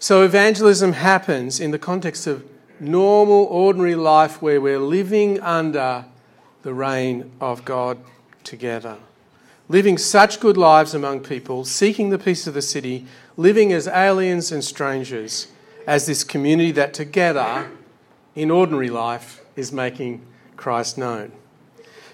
So, 0.00 0.24
evangelism 0.24 0.94
happens 0.94 1.60
in 1.60 1.70
the 1.70 1.78
context 1.78 2.26
of 2.26 2.44
normal, 2.80 3.44
ordinary 3.44 3.94
life 3.94 4.42
where 4.42 4.60
we're 4.60 4.80
living 4.80 5.38
under 5.40 6.06
the 6.62 6.74
reign 6.74 7.30
of 7.40 7.64
God 7.64 7.98
together. 8.42 8.96
Living 9.68 9.96
such 9.96 10.40
good 10.40 10.56
lives 10.56 10.92
among 10.92 11.20
people, 11.20 11.64
seeking 11.64 12.10
the 12.10 12.18
peace 12.18 12.48
of 12.48 12.54
the 12.54 12.62
city, 12.62 13.06
living 13.36 13.72
as 13.72 13.86
aliens 13.86 14.50
and 14.50 14.64
strangers, 14.64 15.46
as 15.86 16.06
this 16.06 16.24
community 16.24 16.72
that 16.72 16.94
together, 16.94 17.70
in 18.34 18.50
ordinary 18.50 18.90
life, 18.90 19.40
is 19.54 19.70
making 19.70 20.20
Christ 20.56 20.98
known. 20.98 21.30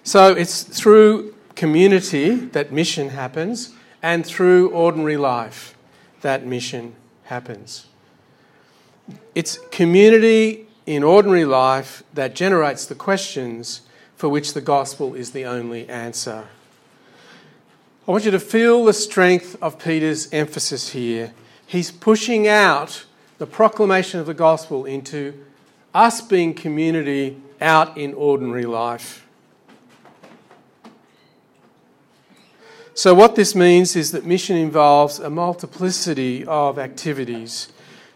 So 0.03 0.35
it's 0.35 0.63
through 0.63 1.35
community 1.55 2.35
that 2.35 2.71
mission 2.71 3.09
happens, 3.09 3.73
and 4.03 4.25
through 4.25 4.71
ordinary 4.71 5.17
life 5.17 5.77
that 6.21 6.47
mission 6.47 6.95
happens. 7.25 7.87
It's 9.35 9.59
community 9.71 10.67
in 10.87 11.03
ordinary 11.03 11.45
life 11.45 12.03
that 12.15 12.35
generates 12.35 12.87
the 12.87 12.95
questions 12.95 13.83
for 14.17 14.29
which 14.29 14.55
the 14.55 14.61
gospel 14.61 15.15
is 15.15 15.31
the 15.31 15.45
only 15.45 15.89
answer. 15.89 16.49
I 18.07 18.11
want 18.11 18.25
you 18.25 18.31
to 18.31 18.41
feel 18.41 18.85
the 18.85 18.95
strength 18.95 19.57
of 19.61 19.79
Peter's 19.79 20.33
emphasis 20.33 20.91
here. 20.91 21.35
He's 21.67 21.91
pushing 21.91 22.49
out 22.49 23.05
the 23.37 23.47
proclamation 23.47 24.19
of 24.19 24.27
the 24.27 24.35
gospel 24.35 24.87
into 24.87 25.45
us 25.95 26.21
being 26.21 26.55
community 26.55 27.41
out 27.61 27.99
in 27.99 28.15
ordinary 28.15 28.65
life. 28.65 29.28
So, 32.99 33.15
what 33.15 33.37
this 33.37 33.55
means 33.55 33.95
is 33.95 34.11
that 34.11 34.27
mission 34.27 34.57
involves 34.57 35.21
a 35.21 35.31
multiplicity 35.31 36.45
of 36.45 36.81
activities 36.81 37.69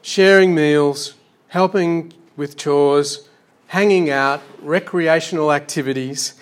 sharing 0.02 0.56
meals, 0.56 1.14
helping 1.46 2.12
with 2.36 2.56
chores, 2.56 3.28
hanging 3.68 4.10
out, 4.10 4.42
recreational 4.60 5.52
activities, 5.52 6.34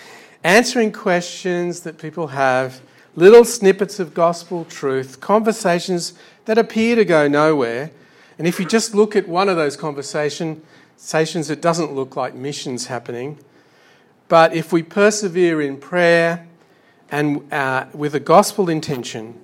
answering 0.42 0.90
questions 0.90 1.80
that 1.80 1.98
people 1.98 2.28
have, 2.28 2.80
little 3.14 3.44
snippets 3.44 4.00
of 4.00 4.14
gospel 4.14 4.64
truth, 4.64 5.20
conversations 5.20 6.14
that 6.46 6.56
appear 6.56 6.96
to 6.96 7.04
go 7.04 7.28
nowhere. 7.28 7.90
And 8.38 8.46
if 8.46 8.58
you 8.58 8.64
just 8.64 8.94
look 8.94 9.14
at 9.14 9.28
one 9.28 9.50
of 9.50 9.56
those 9.56 9.76
conversations, 9.76 10.62
it 11.50 11.60
doesn't 11.60 11.92
look 11.92 12.16
like 12.16 12.34
missions 12.34 12.86
happening. 12.86 13.38
But 14.28 14.54
if 14.54 14.72
we 14.72 14.82
persevere 14.82 15.60
in 15.60 15.76
prayer 15.76 16.46
and 17.10 17.52
uh, 17.52 17.86
with 17.92 18.14
a 18.14 18.20
gospel 18.20 18.68
intention, 18.68 19.38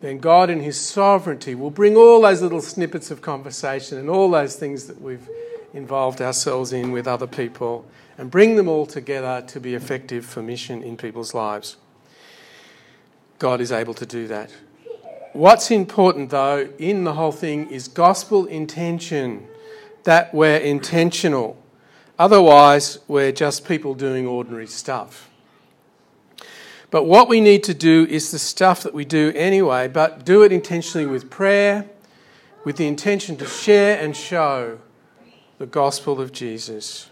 then 0.00 0.18
God 0.18 0.48
in 0.48 0.60
His 0.60 0.80
sovereignty 0.80 1.54
will 1.54 1.70
bring 1.70 1.96
all 1.96 2.22
those 2.22 2.40
little 2.40 2.62
snippets 2.62 3.10
of 3.10 3.20
conversation 3.20 3.98
and 3.98 4.08
all 4.08 4.30
those 4.30 4.56
things 4.56 4.86
that 4.86 5.00
we've 5.00 5.28
involved 5.74 6.20
ourselves 6.20 6.72
in 6.72 6.92
with 6.92 7.06
other 7.06 7.26
people 7.26 7.84
and 8.16 8.30
bring 8.30 8.56
them 8.56 8.68
all 8.68 8.86
together 8.86 9.44
to 9.46 9.60
be 9.60 9.74
effective 9.74 10.24
for 10.24 10.42
mission 10.42 10.82
in 10.82 10.96
people's 10.96 11.34
lives. 11.34 11.76
God 13.38 13.60
is 13.60 13.70
able 13.70 13.94
to 13.94 14.06
do 14.06 14.26
that. 14.28 14.50
What's 15.32 15.70
important, 15.70 16.30
though, 16.30 16.68
in 16.78 17.04
the 17.04 17.14
whole 17.14 17.32
thing 17.32 17.70
is 17.70 17.86
gospel 17.86 18.46
intention, 18.46 19.46
that 20.04 20.34
we're 20.34 20.56
intentional. 20.56 21.56
Otherwise, 22.18 22.98
we're 23.06 23.30
just 23.30 23.68
people 23.68 23.94
doing 23.94 24.26
ordinary 24.26 24.66
stuff. 24.66 25.27
But 26.90 27.04
what 27.04 27.28
we 27.28 27.40
need 27.40 27.64
to 27.64 27.74
do 27.74 28.06
is 28.08 28.30
the 28.30 28.38
stuff 28.38 28.82
that 28.82 28.94
we 28.94 29.04
do 29.04 29.32
anyway, 29.34 29.88
but 29.88 30.24
do 30.24 30.42
it 30.42 30.52
intentionally 30.52 31.06
with 31.06 31.28
prayer, 31.28 31.86
with 32.64 32.76
the 32.76 32.86
intention 32.86 33.36
to 33.36 33.46
share 33.46 34.02
and 34.02 34.16
show 34.16 34.78
the 35.58 35.66
gospel 35.66 36.20
of 36.20 36.32
Jesus. 36.32 37.10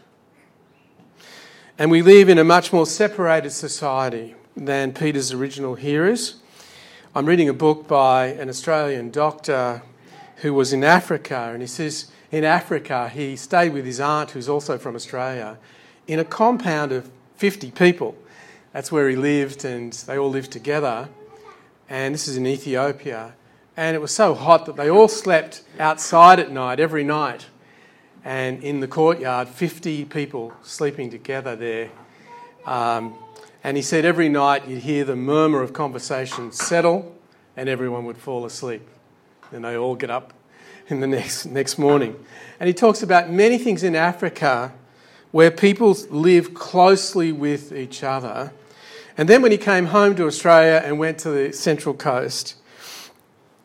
And 1.79 1.91
we 1.91 2.01
live 2.01 2.31
in 2.31 2.39
a 2.39 2.45
much 2.45 2.73
more 2.73 2.87
separated 2.87 3.51
society 3.51 4.35
than 4.57 4.95
Peter's 4.95 5.33
original 5.33 5.75
hearers. 5.75 6.37
I'm 7.15 7.27
reading 7.27 7.51
a 7.51 7.55
book 7.55 7.87
by 7.87 8.29
an 8.29 8.49
Australian 8.49 9.11
doctor 9.11 9.83
who 10.37 10.55
was 10.55 10.73
in 10.73 10.85
Africa, 10.85 11.51
and 11.53 11.61
he 11.61 11.67
says 11.67 12.11
in 12.31 12.45
Africa 12.45 13.11
he 13.11 13.37
stayed 13.37 13.75
with 13.75 13.85
his 13.85 14.01
aunt, 14.01 14.31
who's 14.31 14.49
also 14.49 14.79
from 14.79 14.95
Australia, 14.95 15.59
in 16.07 16.19
a 16.19 16.25
compound 16.25 16.93
of 16.93 17.11
50 17.37 17.73
people. 17.73 18.17
That's 18.77 18.93
where 18.93 19.09
he 19.09 19.17
lived, 19.17 19.65
and 19.65 19.91
they 19.95 20.19
all 20.19 20.29
lived 20.29 20.53
together. 20.53 21.09
And 21.89 22.13
this 22.13 22.29
is 22.29 22.37
in 22.37 22.47
Ethiopia. 22.47 23.33
And 23.75 23.97
it 23.97 24.01
was 24.01 24.15
so 24.15 24.35
hot 24.35 24.67
that 24.67 24.77
they 24.77 24.91
all 24.91 25.09
slept 25.09 25.63
outside 25.79 26.39
at 26.39 26.51
night, 26.51 26.79
every 26.79 27.03
night 27.03 27.47
and 28.23 28.63
in 28.63 28.81
the 28.81 28.87
courtyard, 28.87 29.49
50 29.49 30.05
people 30.05 30.53
sleeping 30.63 31.09
together 31.09 31.57
there. 31.57 31.91
Um, 32.67 33.15
and 33.65 33.79
he 33.79 33.83
said 33.83 34.05
every 34.05 34.29
night 34.29 34.69
you'd 34.69 34.83
hear 34.83 35.07
the 35.07 35.17
murmur 35.17 35.63
of 35.63 35.73
conversation 35.73 36.53
settle 36.53 37.17
and 37.57 37.71
everyone 37.71 38.05
would 38.05 38.19
fall 38.19 38.45
asleep. 38.45 38.87
And 39.53 39.65
they 39.65 39.75
all 39.75 39.95
get 39.95 40.11
up 40.11 40.35
in 40.89 41.01
the 41.01 41.07
next, 41.07 41.47
next 41.47 41.79
morning. 41.79 42.15
And 42.61 42.67
he 42.67 42.75
talks 42.75 43.03
about 43.03 43.31
many 43.31 43.57
things 43.57 43.83
in 43.83 43.97
Africa 43.97 44.75
where 45.31 45.51
people 45.51 45.97
live 46.11 46.53
closely 46.53 47.33
with 47.33 47.73
each 47.73 48.03
other. 48.03 48.53
And 49.19 49.29
then 49.29 49.41
when 49.41 49.53
he 49.53 49.59
came 49.59 49.87
home 49.87 50.15
to 50.17 50.27
Australia 50.27 50.83
and 50.85 50.99
went 50.99 51.19
to 51.21 51.31
the 51.31 51.53
Central 51.53 51.95
Coast, 51.95 52.55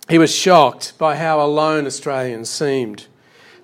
he 0.10 0.18
was 0.18 0.34
shocked 0.34 0.98
by 0.98 1.16
how 1.16 1.42
alone 1.42 1.86
Australians 1.86 2.50
seemed. 2.50 3.08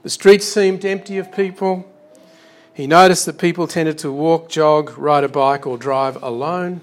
The 0.04 0.10
streets 0.10 0.46
seemed 0.46 0.86
empty 0.86 1.18
of 1.18 1.32
people. 1.32 1.92
He 2.74 2.88
noticed 2.88 3.26
that 3.26 3.40
people 3.40 3.68
tended 3.68 3.98
to 4.00 4.12
walk, 4.12 4.50
jog, 4.50 4.98
ride 4.98 5.24
a 5.24 5.30
bike, 5.30 5.66
or 5.66 5.78
drive 5.78 6.22
alone 6.22 6.82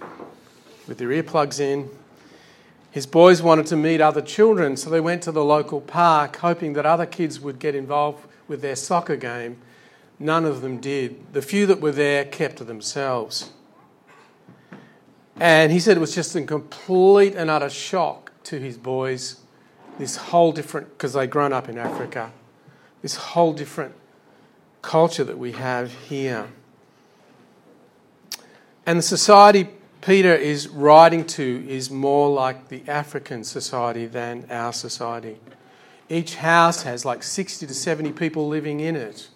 with 0.88 0.98
their 0.98 1.08
earplugs 1.08 1.60
in. 1.60 1.88
His 2.90 3.06
boys 3.06 3.42
wanted 3.42 3.66
to 3.66 3.76
meet 3.76 4.00
other 4.00 4.20
children, 4.20 4.76
so 4.76 4.90
they 4.90 5.00
went 5.00 5.22
to 5.22 5.32
the 5.32 5.44
local 5.44 5.80
park, 5.80 6.36
hoping 6.36 6.74
that 6.74 6.86
other 6.86 7.06
kids 7.06 7.40
would 7.40 7.58
get 7.58 7.74
involved 7.74 8.24
with 8.48 8.60
their 8.60 8.76
soccer 8.76 9.16
game. 9.16 9.56
None 10.18 10.44
of 10.44 10.60
them 10.60 10.78
did. 10.78 11.32
The 11.32 11.42
few 11.42 11.66
that 11.66 11.80
were 11.80 11.92
there 11.92 12.24
kept 12.24 12.58
to 12.58 12.64
themselves. 12.64 13.50
And 15.40 15.72
he 15.72 15.80
said 15.80 15.96
it 15.96 16.00
was 16.00 16.14
just 16.14 16.34
a 16.36 16.42
complete 16.42 17.34
and 17.34 17.50
utter 17.50 17.70
shock 17.70 18.32
to 18.44 18.58
his 18.58 18.76
boys, 18.76 19.40
this 19.98 20.16
whole 20.16 20.52
different, 20.52 20.90
because 20.90 21.12
they'd 21.14 21.30
grown 21.30 21.52
up 21.52 21.68
in 21.68 21.78
Africa 21.78 22.32
this 23.04 23.16
whole 23.16 23.52
different 23.52 23.94
culture 24.80 25.24
that 25.24 25.36
we 25.36 25.52
have 25.52 25.92
here. 26.08 26.48
And 28.86 28.98
the 28.98 29.02
society 29.02 29.68
Peter 30.00 30.34
is 30.34 30.68
writing 30.68 31.26
to 31.26 31.66
is 31.68 31.90
more 31.90 32.30
like 32.30 32.68
the 32.68 32.82
African 32.88 33.44
society 33.44 34.06
than 34.06 34.46
our 34.48 34.72
society. 34.72 35.38
Each 36.08 36.36
house 36.36 36.84
has 36.84 37.04
like 37.04 37.22
60 37.22 37.66
to 37.66 37.74
70 37.74 38.12
people 38.12 38.48
living 38.48 38.80
in 38.80 38.96
it. 38.96 39.28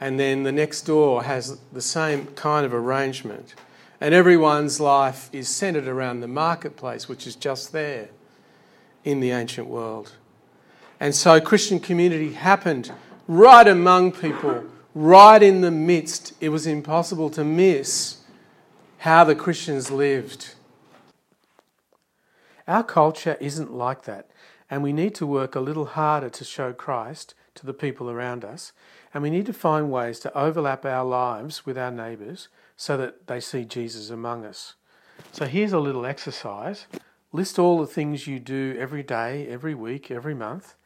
And 0.00 0.18
then 0.18 0.44
the 0.44 0.52
next 0.52 0.86
door 0.86 1.24
has 1.24 1.58
the 1.74 1.82
same 1.82 2.28
kind 2.28 2.64
of 2.64 2.72
arrangement. 2.72 3.54
And 4.00 4.14
everyone's 4.14 4.80
life 4.80 5.28
is 5.32 5.48
centered 5.48 5.86
around 5.86 6.20
the 6.20 6.28
marketplace, 6.28 7.08
which 7.08 7.26
is 7.26 7.36
just 7.36 7.72
there 7.72 8.08
in 9.04 9.20
the 9.20 9.30
ancient 9.30 9.66
world. 9.66 10.12
And 10.98 11.14
so 11.14 11.40
Christian 11.40 11.80
community 11.80 12.32
happened 12.32 12.92
right 13.28 13.68
among 13.68 14.12
people, 14.12 14.64
right 14.94 15.42
in 15.42 15.60
the 15.60 15.70
midst. 15.70 16.32
It 16.40 16.48
was 16.48 16.66
impossible 16.66 17.30
to 17.30 17.44
miss 17.44 18.18
how 18.98 19.24
the 19.24 19.34
Christians 19.34 19.90
lived. 19.90 20.54
Our 22.66 22.84
culture 22.84 23.36
isn't 23.40 23.72
like 23.72 24.04
that, 24.04 24.30
and 24.70 24.82
we 24.82 24.92
need 24.92 25.14
to 25.16 25.26
work 25.26 25.54
a 25.54 25.60
little 25.60 25.86
harder 25.86 26.30
to 26.30 26.44
show 26.44 26.72
Christ 26.72 27.34
to 27.56 27.66
the 27.66 27.74
people 27.74 28.10
around 28.10 28.44
us, 28.44 28.72
and 29.12 29.22
we 29.22 29.30
need 29.30 29.46
to 29.46 29.52
find 29.52 29.90
ways 29.90 30.20
to 30.20 30.38
overlap 30.38 30.84
our 30.84 31.04
lives 31.04 31.66
with 31.66 31.76
our 31.76 31.90
neighbours 31.90 32.48
so 32.80 32.96
that 32.96 33.26
they 33.26 33.38
see 33.38 33.62
Jesus 33.62 34.08
among 34.08 34.42
us. 34.46 34.72
So 35.32 35.44
here's 35.44 35.74
a 35.74 35.78
little 35.78 36.06
exercise 36.06 36.86
List 37.30 37.58
all 37.58 37.78
the 37.78 37.86
things 37.86 38.26
you 38.26 38.40
do 38.40 38.74
every 38.78 39.02
day, 39.02 39.46
every 39.48 39.74
week, 39.74 40.10
every 40.10 40.34
month 40.34 40.76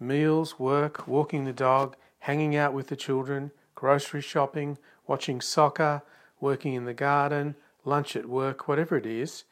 meals, 0.00 0.58
work, 0.58 1.06
walking 1.06 1.44
the 1.44 1.52
dog, 1.52 1.94
hanging 2.20 2.56
out 2.56 2.72
with 2.72 2.86
the 2.86 2.96
children, 2.96 3.50
grocery 3.74 4.22
shopping, 4.22 4.78
watching 5.06 5.42
soccer, 5.42 6.02
working 6.40 6.72
in 6.72 6.86
the 6.86 6.94
garden, 6.94 7.54
lunch 7.84 8.16
at 8.16 8.30
work, 8.30 8.66
whatever 8.66 8.96
it 8.96 9.04
is. 9.04 9.44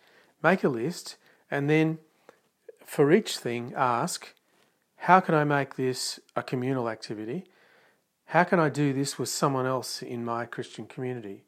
Make 0.43 0.65
a 0.65 0.71
list 0.71 1.19
and 1.51 1.69
then 1.69 1.99
for 2.83 3.13
each 3.13 3.37
thing 3.37 3.75
ask, 3.77 4.33
how 4.97 5.21
can 5.21 5.35
I 5.35 5.45
make 5.45 5.77
this 5.77 6.19
a 6.35 6.43
communal 6.43 6.89
activity? 6.89 7.45
How 8.25 8.45
can 8.45 8.59
I 8.59 8.71
do 8.71 8.95
this 8.95 9.19
with 9.19 9.29
someone 9.29 9.67
else 9.67 10.01
in 10.01 10.25
my 10.25 10.47
Christian 10.47 10.87
community? 10.87 11.45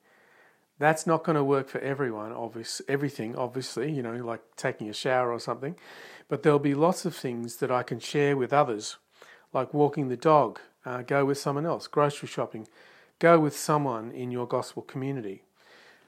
That's 0.82 1.06
not 1.06 1.22
going 1.22 1.36
to 1.36 1.44
work 1.44 1.68
for 1.68 1.78
everyone, 1.78 2.32
obvious, 2.32 2.82
everything, 2.88 3.36
obviously, 3.36 3.92
you 3.92 4.02
know, 4.02 4.16
like 4.16 4.40
taking 4.56 4.90
a 4.90 4.92
shower 4.92 5.30
or 5.30 5.38
something. 5.38 5.76
But 6.26 6.42
there'll 6.42 6.58
be 6.58 6.74
lots 6.74 7.04
of 7.04 7.14
things 7.14 7.58
that 7.58 7.70
I 7.70 7.84
can 7.84 8.00
share 8.00 8.36
with 8.36 8.52
others, 8.52 8.96
like 9.52 9.72
walking 9.72 10.08
the 10.08 10.16
dog, 10.16 10.58
uh, 10.84 11.02
go 11.02 11.24
with 11.24 11.38
someone 11.38 11.66
else, 11.66 11.86
grocery 11.86 12.26
shopping, 12.26 12.66
go 13.20 13.38
with 13.38 13.56
someone 13.56 14.10
in 14.10 14.32
your 14.32 14.44
gospel 14.44 14.82
community. 14.82 15.44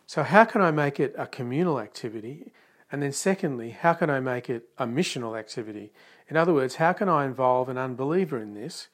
So, 0.09 0.25
how 0.25 0.45
can 0.45 0.61
I 0.61 0.73
make 0.73 0.99
it 0.99 1.15
a 1.17 1.29
communal 1.29 1.79
activity? 1.79 2.51
And 2.91 3.01
then, 3.01 3.13
secondly, 3.13 3.71
how 3.71 3.93
can 3.93 4.11
I 4.11 4.19
make 4.19 4.51
it 4.51 4.71
a 4.77 4.89
missional 4.89 5.39
activity? 5.39 5.93
In 6.29 6.37
other 6.37 6.53
words, 6.53 6.75
how 6.75 6.95
can 6.95 7.09
I 7.09 7.27
involve 7.27 7.69
an 7.69 7.79
unbeliever 7.79 8.43
in 8.43 8.55
this? 8.55 8.89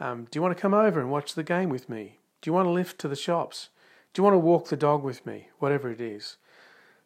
Um, 0.00 0.26
do 0.28 0.36
you 0.36 0.42
want 0.42 0.56
to 0.56 0.60
come 0.60 0.74
over 0.74 0.98
and 0.98 1.12
watch 1.12 1.34
the 1.34 1.44
game 1.44 1.68
with 1.68 1.88
me? 1.88 2.18
Do 2.42 2.48
you 2.48 2.52
want 2.52 2.66
to 2.66 2.72
lift 2.72 2.98
to 3.02 3.06
the 3.08 3.14
shops? 3.14 3.68
Do 4.16 4.20
you 4.20 4.24
want 4.24 4.34
to 4.34 4.38
walk 4.38 4.68
the 4.68 4.78
dog 4.78 5.02
with 5.02 5.26
me? 5.26 5.48
Whatever 5.58 5.90
it 5.90 6.00
is. 6.00 6.38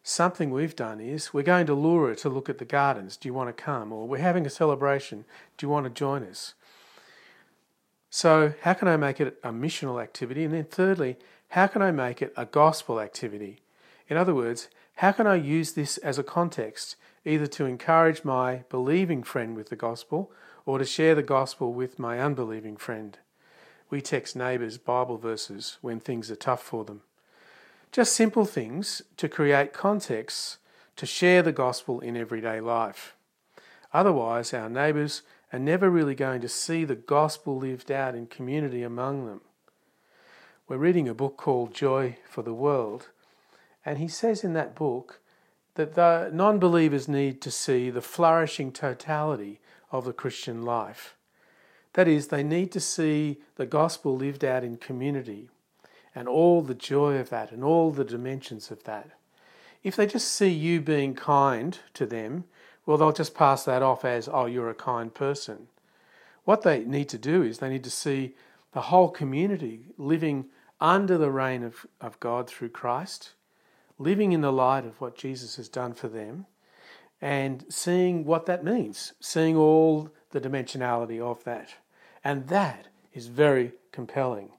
Something 0.01 0.49
we've 0.49 0.77
done 0.77 1.01
is 1.01 1.33
we're 1.33 1.43
going 1.43 1.65
to 1.65 1.73
Leura 1.73 2.15
to 2.15 2.29
look 2.29 2.47
at 2.47 2.57
the 2.57 2.63
gardens. 2.63 3.17
Do 3.17 3.27
you 3.27 3.33
want 3.33 3.49
to 3.49 3.63
come? 3.63 3.91
Or 3.91 4.07
we're 4.07 4.19
having 4.19 4.45
a 4.45 4.49
celebration. 4.49 5.25
Do 5.57 5.65
you 5.65 5.69
want 5.69 5.83
to 5.83 5.89
join 5.89 6.23
us? 6.23 6.53
So, 8.09 8.53
how 8.61 8.75
can 8.75 8.87
I 8.87 8.95
make 8.95 9.19
it 9.19 9.37
a 9.43 9.49
missional 9.49 10.01
activity? 10.01 10.45
And 10.45 10.53
then, 10.53 10.63
thirdly, 10.63 11.17
how 11.49 11.67
can 11.67 11.81
I 11.81 11.91
make 11.91 12.21
it 12.21 12.31
a 12.37 12.45
gospel 12.45 13.01
activity? 13.01 13.59
In 14.07 14.15
other 14.15 14.33
words, 14.33 14.69
how 14.95 15.11
can 15.11 15.27
I 15.27 15.35
use 15.35 15.73
this 15.73 15.97
as 15.97 16.17
a 16.17 16.23
context, 16.23 16.95
either 17.25 17.47
to 17.47 17.65
encourage 17.65 18.23
my 18.23 18.63
believing 18.69 19.23
friend 19.23 19.57
with 19.57 19.67
the 19.67 19.75
gospel 19.75 20.31
or 20.65 20.77
to 20.77 20.85
share 20.85 21.15
the 21.15 21.23
gospel 21.23 21.73
with 21.73 21.99
my 21.99 22.21
unbelieving 22.21 22.77
friend? 22.77 23.17
We 23.91 24.01
text 24.01 24.37
neighbours 24.37 24.77
Bible 24.77 25.17
verses 25.17 25.77
when 25.81 25.99
things 25.99 26.31
are 26.31 26.35
tough 26.37 26.63
for 26.63 26.85
them. 26.85 27.01
Just 27.91 28.15
simple 28.15 28.45
things 28.45 29.01
to 29.17 29.27
create 29.27 29.73
contexts 29.73 30.59
to 30.95 31.05
share 31.05 31.43
the 31.43 31.51
gospel 31.51 31.99
in 31.99 32.15
everyday 32.15 32.61
life. 32.61 33.15
Otherwise, 33.93 34.53
our 34.53 34.69
neighbours 34.69 35.23
are 35.51 35.59
never 35.59 35.89
really 35.89 36.15
going 36.15 36.39
to 36.39 36.47
see 36.47 36.85
the 36.85 36.95
gospel 36.95 37.57
lived 37.57 37.91
out 37.91 38.15
in 38.15 38.27
community 38.27 38.81
among 38.81 39.25
them. 39.25 39.41
We're 40.69 40.77
reading 40.77 41.09
a 41.09 41.13
book 41.13 41.35
called 41.35 41.73
Joy 41.73 42.17
for 42.29 42.43
the 42.43 42.53
World, 42.53 43.09
and 43.85 43.97
he 43.97 44.07
says 44.07 44.41
in 44.45 44.53
that 44.53 44.73
book 44.73 45.19
that 45.75 45.95
the 45.95 46.29
non 46.31 46.59
believers 46.59 47.09
need 47.09 47.41
to 47.41 47.51
see 47.51 47.89
the 47.89 48.01
flourishing 48.01 48.71
totality 48.71 49.59
of 49.91 50.05
the 50.05 50.13
Christian 50.13 50.61
life. 50.61 51.17
That 51.93 52.07
is, 52.07 52.27
they 52.27 52.43
need 52.43 52.71
to 52.71 52.79
see 52.79 53.39
the 53.55 53.65
gospel 53.65 54.15
lived 54.15 54.45
out 54.45 54.63
in 54.63 54.77
community 54.77 55.49
and 56.15 56.27
all 56.27 56.61
the 56.61 56.75
joy 56.75 57.17
of 57.17 57.29
that 57.29 57.51
and 57.51 57.63
all 57.63 57.91
the 57.91 58.05
dimensions 58.05 58.71
of 58.71 58.83
that. 58.83 59.11
If 59.83 59.95
they 59.95 60.05
just 60.05 60.29
see 60.29 60.49
you 60.49 60.79
being 60.81 61.15
kind 61.15 61.77
to 61.95 62.05
them, 62.05 62.45
well, 62.85 62.97
they'll 62.97 63.11
just 63.11 63.35
pass 63.35 63.63
that 63.65 63.81
off 63.81 64.05
as, 64.05 64.29
oh, 64.31 64.45
you're 64.45 64.69
a 64.69 64.75
kind 64.75 65.13
person. 65.13 65.67
What 66.45 66.63
they 66.63 66.83
need 66.83 67.09
to 67.09 67.17
do 67.17 67.43
is 67.43 67.59
they 67.59 67.69
need 67.69 67.83
to 67.83 67.91
see 67.91 68.35
the 68.73 68.81
whole 68.81 69.09
community 69.09 69.87
living 69.97 70.45
under 70.79 71.17
the 71.17 71.31
reign 71.31 71.63
of, 71.63 71.85
of 71.99 72.19
God 72.19 72.49
through 72.49 72.69
Christ, 72.69 73.31
living 73.99 74.31
in 74.31 74.41
the 74.41 74.51
light 74.51 74.85
of 74.85 74.99
what 74.99 75.15
Jesus 75.15 75.57
has 75.57 75.69
done 75.69 75.93
for 75.93 76.07
them, 76.07 76.47
and 77.21 77.65
seeing 77.69 78.25
what 78.25 78.47
that 78.47 78.63
means, 78.63 79.13
seeing 79.19 79.55
all 79.55 80.09
the 80.31 80.41
dimensionality 80.41 81.21
of 81.21 81.43
that. 81.43 81.75
And 82.23 82.47
that 82.47 82.87
is 83.13 83.27
very 83.27 83.73
compelling. 83.91 84.49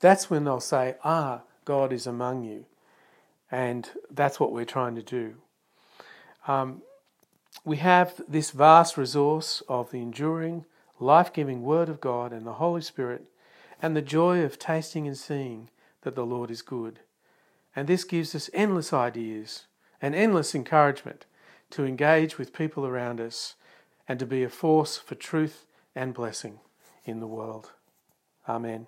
That's 0.00 0.30
when 0.30 0.44
they'll 0.44 0.60
say, 0.60 0.96
Ah, 1.04 1.42
God 1.64 1.92
is 1.92 2.06
among 2.06 2.44
you. 2.44 2.66
And 3.50 3.88
that's 4.10 4.40
what 4.40 4.52
we're 4.52 4.64
trying 4.64 4.94
to 4.94 5.02
do. 5.02 5.34
Um, 6.46 6.82
we 7.64 7.76
have 7.76 8.20
this 8.28 8.50
vast 8.50 8.96
resource 8.96 9.62
of 9.68 9.90
the 9.90 10.00
enduring, 10.00 10.64
life 10.98 11.32
giving 11.32 11.62
Word 11.62 11.88
of 11.88 12.00
God 12.00 12.32
and 12.32 12.46
the 12.46 12.54
Holy 12.54 12.80
Spirit, 12.80 13.26
and 13.80 13.94
the 13.94 14.02
joy 14.02 14.42
of 14.42 14.58
tasting 14.58 15.06
and 15.06 15.18
seeing 15.18 15.68
that 16.02 16.14
the 16.14 16.26
Lord 16.26 16.50
is 16.50 16.62
good. 16.62 17.00
And 17.76 17.88
this 17.88 18.04
gives 18.04 18.34
us 18.34 18.50
endless 18.52 18.92
ideas 18.92 19.66
and 20.00 20.14
endless 20.14 20.54
encouragement 20.54 21.26
to 21.72 21.84
engage 21.84 22.38
with 22.38 22.52
people 22.52 22.86
around 22.86 23.20
us 23.20 23.56
and 24.08 24.18
to 24.18 24.26
be 24.26 24.42
a 24.42 24.48
force 24.48 24.96
for 24.96 25.14
truth 25.14 25.66
and 25.94 26.14
blessing 26.14 26.60
in 27.04 27.20
the 27.20 27.26
world. 27.26 27.72
Amen. 28.48 28.86